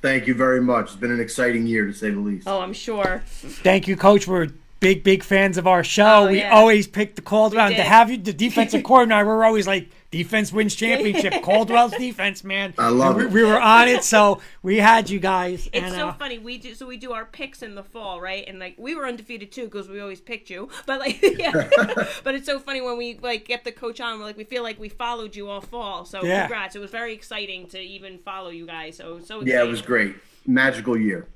[0.05, 0.89] Thank you very much.
[0.89, 2.47] It's been an exciting year to say the least.
[2.47, 3.23] Oh, I'm sure.
[3.25, 4.29] Thank you, Coach.
[4.29, 4.49] We're
[4.79, 6.25] big big fans of our show.
[6.25, 6.55] Oh, we yeah.
[6.55, 7.69] always pick the Caldwell.
[7.69, 7.89] And to did.
[7.89, 11.43] have you, the defensive coordinator, we're always like defense wins championship.
[11.43, 12.73] Caldwell's defense, man.
[12.79, 13.31] I love we, it.
[13.33, 15.69] We were on it, so we had you guys.
[15.73, 16.39] It's and, so uh, funny.
[16.39, 18.45] We do so we do our picks in the fall, right?
[18.47, 20.69] And like we were undefeated too because we always picked you.
[20.87, 21.69] But like, yeah.
[22.25, 24.19] but it's so funny when we like get the coach on.
[24.19, 26.05] We're like, we feel like we followed you all fall.
[26.05, 26.43] So Yeah.
[26.43, 26.77] congrats!
[26.77, 28.99] It was very exciting to even follow you guys.
[28.99, 29.49] So so exciting.
[29.49, 30.15] Yeah, it was great.
[30.47, 31.27] Magical year.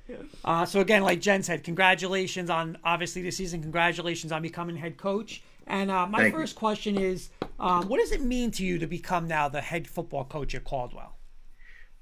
[0.44, 3.62] Uh, so again, like Jen said, congratulations on obviously the season.
[3.62, 5.42] Congratulations on becoming head coach.
[5.68, 6.40] And uh, my Thank you.
[6.40, 9.86] first question is, um, what does it mean to you to become now the head
[9.86, 11.16] football coach at Caldwell?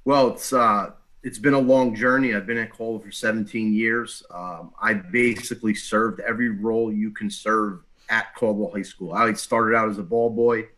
[0.04, 0.92] Well, it's uh,
[1.22, 2.34] it's been a long journey.
[2.34, 4.22] I've been at Caldwell for 17 years.
[4.30, 9.12] Um, I basically served every role you can serve at Caldwell High School.
[9.12, 10.68] I started out as a ball boy,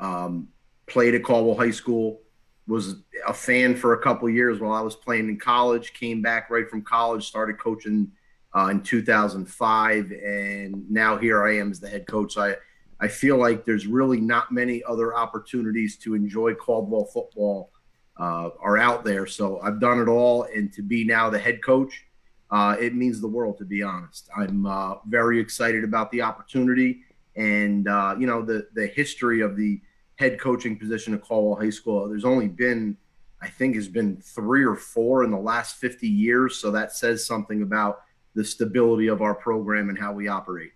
[0.00, 0.48] um,
[0.86, 2.20] played at Caldwell High School,
[2.66, 2.96] was
[3.28, 5.92] a fan for a couple years while I was playing in college.
[5.92, 8.10] Came back right from college, started coaching
[8.54, 12.36] uh, in 2005, and now here I am as the head coach.
[12.36, 12.56] I
[13.00, 17.70] I feel like there's really not many other opportunities to enjoy Caldwell football
[18.18, 19.26] uh, are out there.
[19.26, 22.06] So I've done it all, and to be now the head coach,
[22.50, 23.58] uh, it means the world.
[23.58, 27.00] To be honest, I'm uh, very excited about the opportunity,
[27.36, 29.80] and uh, you know the the history of the
[30.16, 32.08] head coaching position at Caldwell High School.
[32.08, 32.96] There's only been,
[33.42, 36.56] I think, has been three or four in the last 50 years.
[36.56, 38.03] So that says something about
[38.34, 40.72] the stability of our program and how we operate.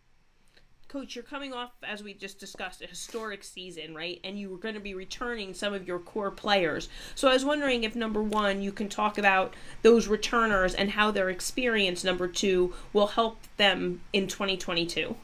[0.89, 4.19] Coach, you're coming off, as we just discussed, a historic season, right?
[4.25, 6.89] And you were going to be returning some of your core players.
[7.15, 9.53] So I was wondering if, number one, you can talk about
[9.83, 15.15] those returners and how their experience, number two, will help them in 2022.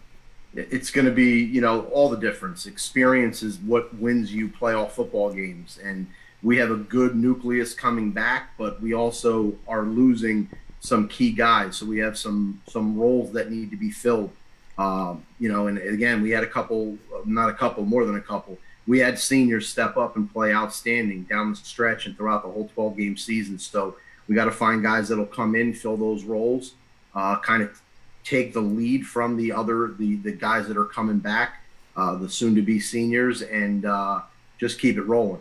[0.55, 4.91] it's going to be you know all the difference experience is what wins you playoff
[4.93, 6.07] football games and
[6.45, 10.49] we have a good nucleus coming back but we also are losing
[10.85, 11.77] some key guys.
[11.77, 14.31] So we have some some roles that need to be filled.
[14.77, 18.21] Um, you know and again we had a couple not a couple more than a
[18.21, 18.59] couple.
[18.87, 22.69] We had seniors step up and play outstanding down the stretch and throughout the whole
[22.75, 23.59] 12 game season.
[23.59, 23.97] So
[24.29, 26.75] we got to find guys that'll come in fill those roles
[27.15, 27.81] uh, kind of
[28.25, 31.63] take the lead from the other the the guys that are coming back,
[31.97, 34.21] uh, the soon to be seniors, and uh,
[34.59, 35.41] just keep it rolling.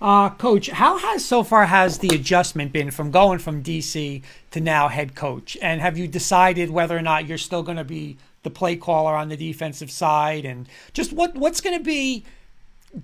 [0.00, 4.60] Uh, Coach, how has so far has the adjustment been from going from DC to
[4.60, 5.56] now head coach?
[5.62, 9.14] And have you decided whether or not you're still going to be the play caller
[9.14, 10.44] on the defensive side?
[10.44, 12.24] And just what what's going to be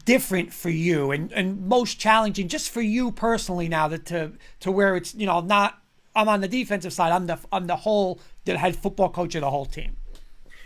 [0.05, 4.71] different for you and, and most challenging just for you personally now that to to
[4.71, 5.83] where it's you know not
[6.17, 9.41] I'm on the defensive side I'm the I'm the whole the head football coach of
[9.41, 9.97] the whole team.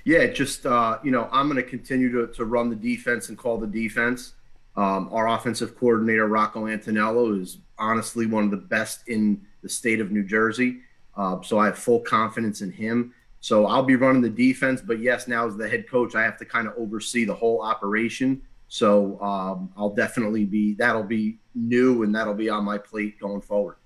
[0.05, 3.37] Yeah, just uh, you know, I'm going to continue to to run the defense and
[3.37, 4.35] call the defense.
[4.77, 10.01] Um, our offensive coordinator Rocco Antonello is honestly one of the best in the state
[10.01, 10.81] of New Jersey.
[11.17, 13.15] Uh, so I have full confidence in him.
[13.41, 16.37] So I'll be running the defense, but yes, now as the head coach, I have
[16.39, 18.43] to kind of oversee the whole operation.
[18.69, 23.41] So um, I'll definitely be that'll be new and that'll be on my plate going
[23.41, 23.77] forward.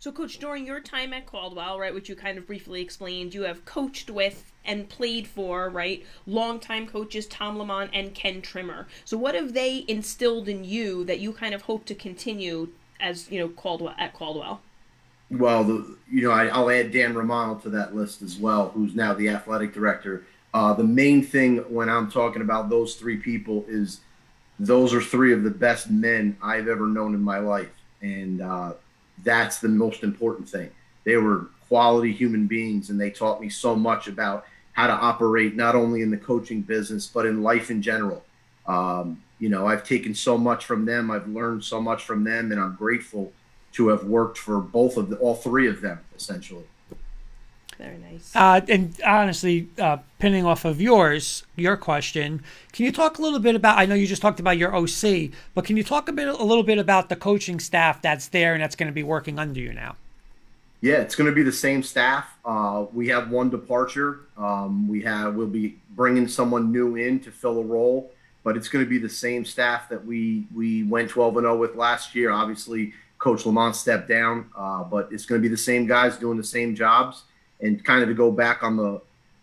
[0.00, 3.42] So, Coach, during your time at Caldwell, right, which you kind of briefly explained, you
[3.42, 8.86] have coached with and played for, right, longtime coaches Tom Lamont and Ken Trimmer.
[9.04, 12.68] So, what have they instilled in you that you kind of hope to continue
[13.00, 14.60] as you know Caldwell at Caldwell?
[15.30, 18.94] Well, the, you know, I, I'll add Dan Romano to that list as well, who's
[18.94, 20.24] now the athletic director.
[20.54, 24.00] Uh, the main thing when I'm talking about those three people is
[24.60, 28.74] those are three of the best men I've ever known in my life, and uh,
[29.24, 30.70] that's the most important thing.
[31.04, 35.56] They were quality human beings, and they taught me so much about how to operate
[35.56, 38.24] not only in the coaching business but in life in general.
[38.66, 41.10] Um, you know, I've taken so much from them.
[41.10, 43.32] I've learned so much from them, and I'm grateful
[43.72, 46.64] to have worked for both of the, all three of them essentially.
[47.78, 48.34] Very nice.
[48.34, 53.38] Uh, and honestly, uh, pinning off of yours, your question, can you talk a little
[53.38, 53.78] bit about?
[53.78, 56.44] I know you just talked about your OC, but can you talk a bit, a
[56.44, 59.60] little bit about the coaching staff that's there and that's going to be working under
[59.60, 59.94] you now?
[60.80, 62.36] Yeah, it's going to be the same staff.
[62.44, 64.20] Uh, we have one departure.
[64.36, 68.10] Um, we have we'll be bringing someone new in to fill a role,
[68.42, 71.56] but it's going to be the same staff that we we went 12 and 0
[71.56, 72.32] with last year.
[72.32, 76.36] Obviously, Coach Lamont stepped down, uh, but it's going to be the same guys doing
[76.36, 77.22] the same jobs.
[77.60, 79.00] And kind of to go back on the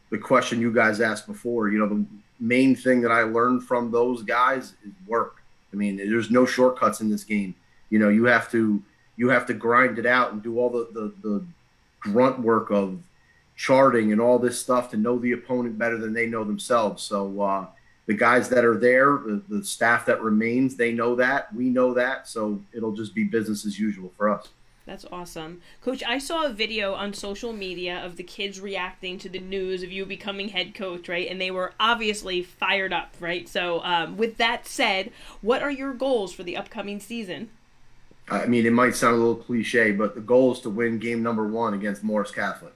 [0.09, 2.05] the question you guys asked before, you know, the
[2.39, 5.41] main thing that I learned from those guys is work.
[5.74, 7.55] I mean, there's no shortcuts in this game.
[7.89, 8.82] You know, you have to
[9.18, 11.45] you have to grind it out and do all the the, the
[11.99, 12.99] grunt work of
[13.55, 17.03] charting and all this stuff to know the opponent better than they know themselves.
[17.03, 17.66] So uh,
[18.05, 21.53] the guys that are there, the, the staff that remains, they know that.
[21.53, 22.28] We know that.
[22.28, 24.49] So it'll just be business as usual for us.
[24.86, 25.61] That's awesome.
[25.81, 29.81] Coach, I saw a video on social media of the kids reacting to the news
[29.81, 31.27] of you becoming head coach, right?
[31.27, 33.49] And they were obviously fired up, right?
[33.49, 35.11] So, um, with that said,
[35.41, 37.49] what are your goals for the upcoming season?
[38.29, 41.23] I mean, it might sound a little cliche, but the goal is to win game
[41.23, 42.73] number one against Morris Catholic.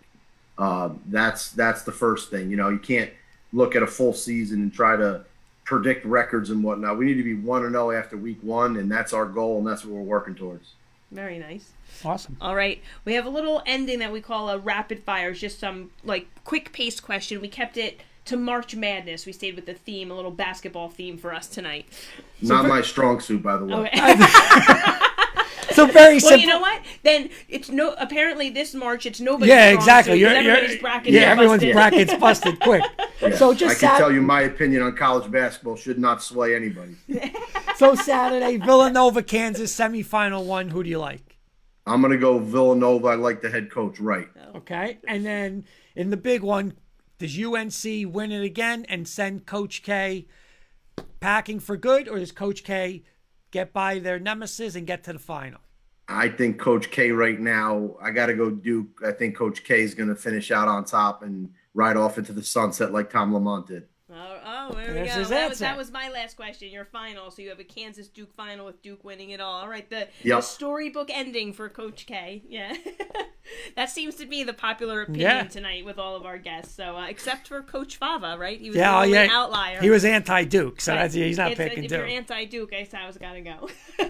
[0.57, 2.49] Uh, that's that's the first thing.
[2.49, 3.12] You know, you can't
[3.53, 5.26] look at a full season and try to
[5.64, 6.97] predict records and whatnot.
[6.97, 9.68] We need to be one and zero after week one, and that's our goal, and
[9.68, 10.74] that's what we're working towards.
[11.12, 11.72] Very nice.
[12.05, 12.38] Awesome.
[12.39, 12.82] All right.
[13.03, 15.32] We have a little ending that we call a rapid fire.
[15.32, 17.41] It's just some like quick pace question.
[17.41, 19.26] We kept it to March Madness.
[19.26, 21.88] We stayed with the theme, a little basketball theme for us tonight.
[22.41, 23.74] Not my strong suit, by the way.
[23.74, 23.97] Okay.
[25.72, 26.30] So very well, simple.
[26.30, 26.82] Well, you know what?
[27.03, 27.93] Then it's no.
[27.97, 29.49] Apparently, this March it's nobody.
[29.51, 30.20] yeah, exactly.
[30.20, 31.74] You're, you're, everybody's brackets yeah, everyone's busted.
[31.74, 32.84] brackets busted quick.
[33.22, 33.36] Yeah.
[33.36, 36.95] So I can sat- tell you my opinion on college basketball should not sway anybody.
[37.76, 40.70] So Saturday, Villanova, Kansas semifinal one.
[40.70, 41.38] Who do you like?
[41.86, 43.07] I'm gonna go Villanova.
[43.07, 44.28] I like the head coach, right?
[44.55, 45.65] Okay, and then
[45.95, 46.74] in the big one,
[47.20, 50.28] does UNC win it again and send Coach K
[51.20, 53.03] packing for good, or does Coach K
[53.52, 55.60] get by their nemesis and get to the final?
[56.08, 57.95] I think Coach K right now.
[58.02, 59.02] I got to go Duke.
[59.06, 62.43] I think Coach K is gonna finish out on top and ride off into the
[62.43, 63.89] sunset like Tom Lamont did.
[64.12, 65.24] Oh, oh, there we go.
[65.26, 66.70] That was, that was my last question.
[66.70, 67.30] Your final.
[67.30, 69.62] So you have a Kansas Duke final with Duke winning it all.
[69.62, 72.43] All right, the, the storybook ending for Coach K.
[72.49, 72.76] Yeah,
[73.76, 75.43] that seems to be the popular opinion Yeah.
[75.43, 76.74] tonight with all of our guests.
[76.76, 78.60] So uh, except for Coach Fava, right?
[78.60, 79.28] He was Yeah, the oh, only yeah.
[79.30, 79.80] outlier.
[79.82, 81.01] He was anti-Duke, so Right.
[81.03, 83.70] that's he's not It's- picking If you're anti-Duke, I said I was gotta go.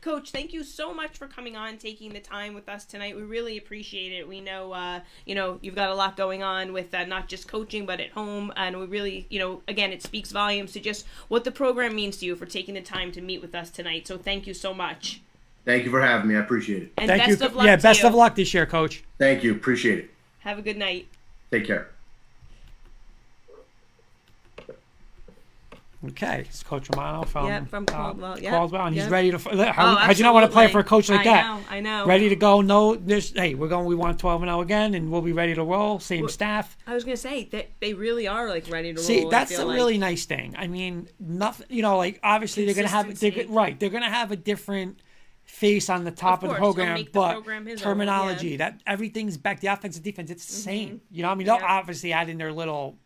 [0.00, 3.16] Coach, thank you so much for coming on, taking the time with us tonight.
[3.16, 4.26] We really appreciate it.
[4.28, 7.48] We know, uh, you know, you've got a lot going on with uh, not just
[7.48, 11.06] coaching but at home, and we really, you know, again, it speaks volumes to just
[11.28, 14.06] what the program means to you for taking the time to meet with us tonight.
[14.06, 15.20] So thank you so much,
[15.64, 16.36] Thank you for having me.
[16.36, 16.92] I appreciate it.
[16.98, 17.46] and Thank best you.
[17.46, 17.66] of luck.
[17.66, 18.08] yeah, to best you.
[18.08, 19.02] of luck this year, Coach.
[19.18, 19.52] Thank you.
[19.52, 20.10] Appreciate it.
[20.40, 21.08] Have a good night.
[21.50, 21.88] Take care.
[26.08, 29.38] Okay, it's Coach Romano from Yep, from uh, Caldwell, yep, Caldwell, and he's ready to.
[29.38, 31.46] How, Oh, how'd you not want to play for a coach like I that?
[31.46, 32.06] know, I know.
[32.06, 32.60] Ready to go?
[32.60, 33.30] No, there's.
[33.32, 33.86] Hey, we're going.
[33.86, 35.98] We want 12 and 0 again, and we'll be ready to roll.
[36.00, 36.76] Same staff.
[36.86, 39.28] I was gonna say that they really are like ready to See, roll.
[39.28, 39.74] I that's a like.
[39.76, 40.54] really nice thing.
[40.58, 41.66] I mean, nothing.
[41.70, 43.18] You know, like obviously they're gonna have.
[43.18, 43.78] They're, right.
[43.78, 45.00] They're gonna have a different
[45.44, 48.48] face on the top Of of, the program, make the but program his own, terminology
[48.48, 48.52] yeah.
[48.54, 48.76] Mm-hmm.
[48.78, 49.60] that everything's back.
[49.60, 51.00] The offense and defense, it's the same.
[51.10, 52.96] You know, I mean, they'll obviously add in their little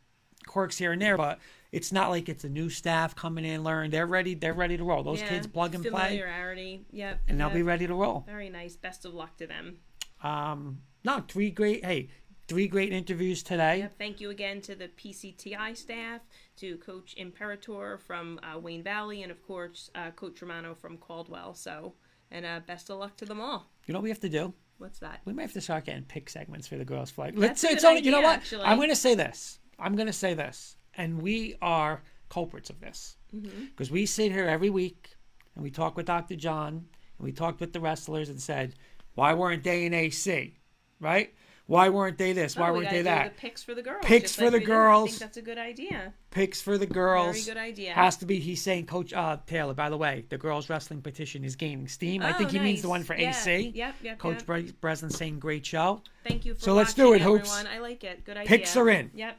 [0.46, 1.38] quirks here and there, but
[1.72, 3.90] it's not like it's a new staff coming in, learn.
[3.90, 4.34] They're ready.
[4.34, 5.02] They're ready to roll.
[5.02, 6.86] Those Yeah, kids plug and play, familiarity.
[6.92, 8.24] Yep, and they'll be ready to roll.
[8.26, 8.76] Very nice.
[8.76, 9.78] Best of luck to them.
[10.22, 11.84] Um, no, three great.
[11.84, 12.08] Hey,
[12.48, 13.78] three great interviews today.
[13.80, 13.98] Yep.
[13.98, 16.22] Thank you again to the PCTI staff,
[16.56, 21.54] to Coach Imperator from uh, Wayne Valley, and of course uh, Coach Romano from Caldwell.
[21.54, 21.94] So,
[22.30, 23.70] and uh, best of luck to them all.
[23.86, 24.54] You know what we have to do?
[24.78, 25.20] What's that?
[25.24, 27.34] We might have to start getting pick segments for the girls' flag.
[27.34, 27.60] That's Let's.
[27.60, 28.00] say It's only.
[28.02, 28.38] You know what?
[28.38, 28.64] actually.
[28.64, 29.58] I'm going to say this.
[29.78, 33.64] I'm going to say this, and we are culprits of this Mm-hmm.
[33.66, 35.11] because we sit here every week
[35.55, 36.34] and we talk with Dr.
[36.34, 36.84] John and
[37.26, 38.74] we talked with the wrestlers and said,
[39.14, 40.57] why weren't they in AC,
[40.99, 41.34] right?
[41.66, 42.57] Why weren't they this?
[42.57, 43.36] Why Oh, we weren't they that?
[43.36, 44.03] The picks for the girls.
[44.03, 44.64] Picks for like the did.
[44.70, 45.11] I girls.
[45.11, 46.14] think that's a good idea.
[46.30, 47.44] Picks for the girls.
[47.44, 47.92] Very good idea.
[47.92, 48.38] Has to be.
[48.40, 49.74] He's saying, Coach uh, Taylor.
[49.74, 52.22] By the way, the girls wrestling petition is gaining steam.
[52.22, 53.28] I Oh, think he means the one for Yeah.
[53.28, 53.72] AC.
[53.74, 54.46] Yep, yep, Coach yep.
[54.46, 56.01] Bre- Breslin saying great show.
[56.26, 57.55] Thank you for So let's do it, Hoops.
[57.55, 57.76] everyone.
[57.76, 58.24] I like it.
[58.24, 58.49] Good idea.
[58.49, 59.11] Picks are in.
[59.14, 59.36] Yep.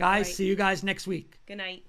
[0.00, 0.34] Guys, Right.
[0.34, 1.38] see you guys next week.
[1.46, 1.84] Good night.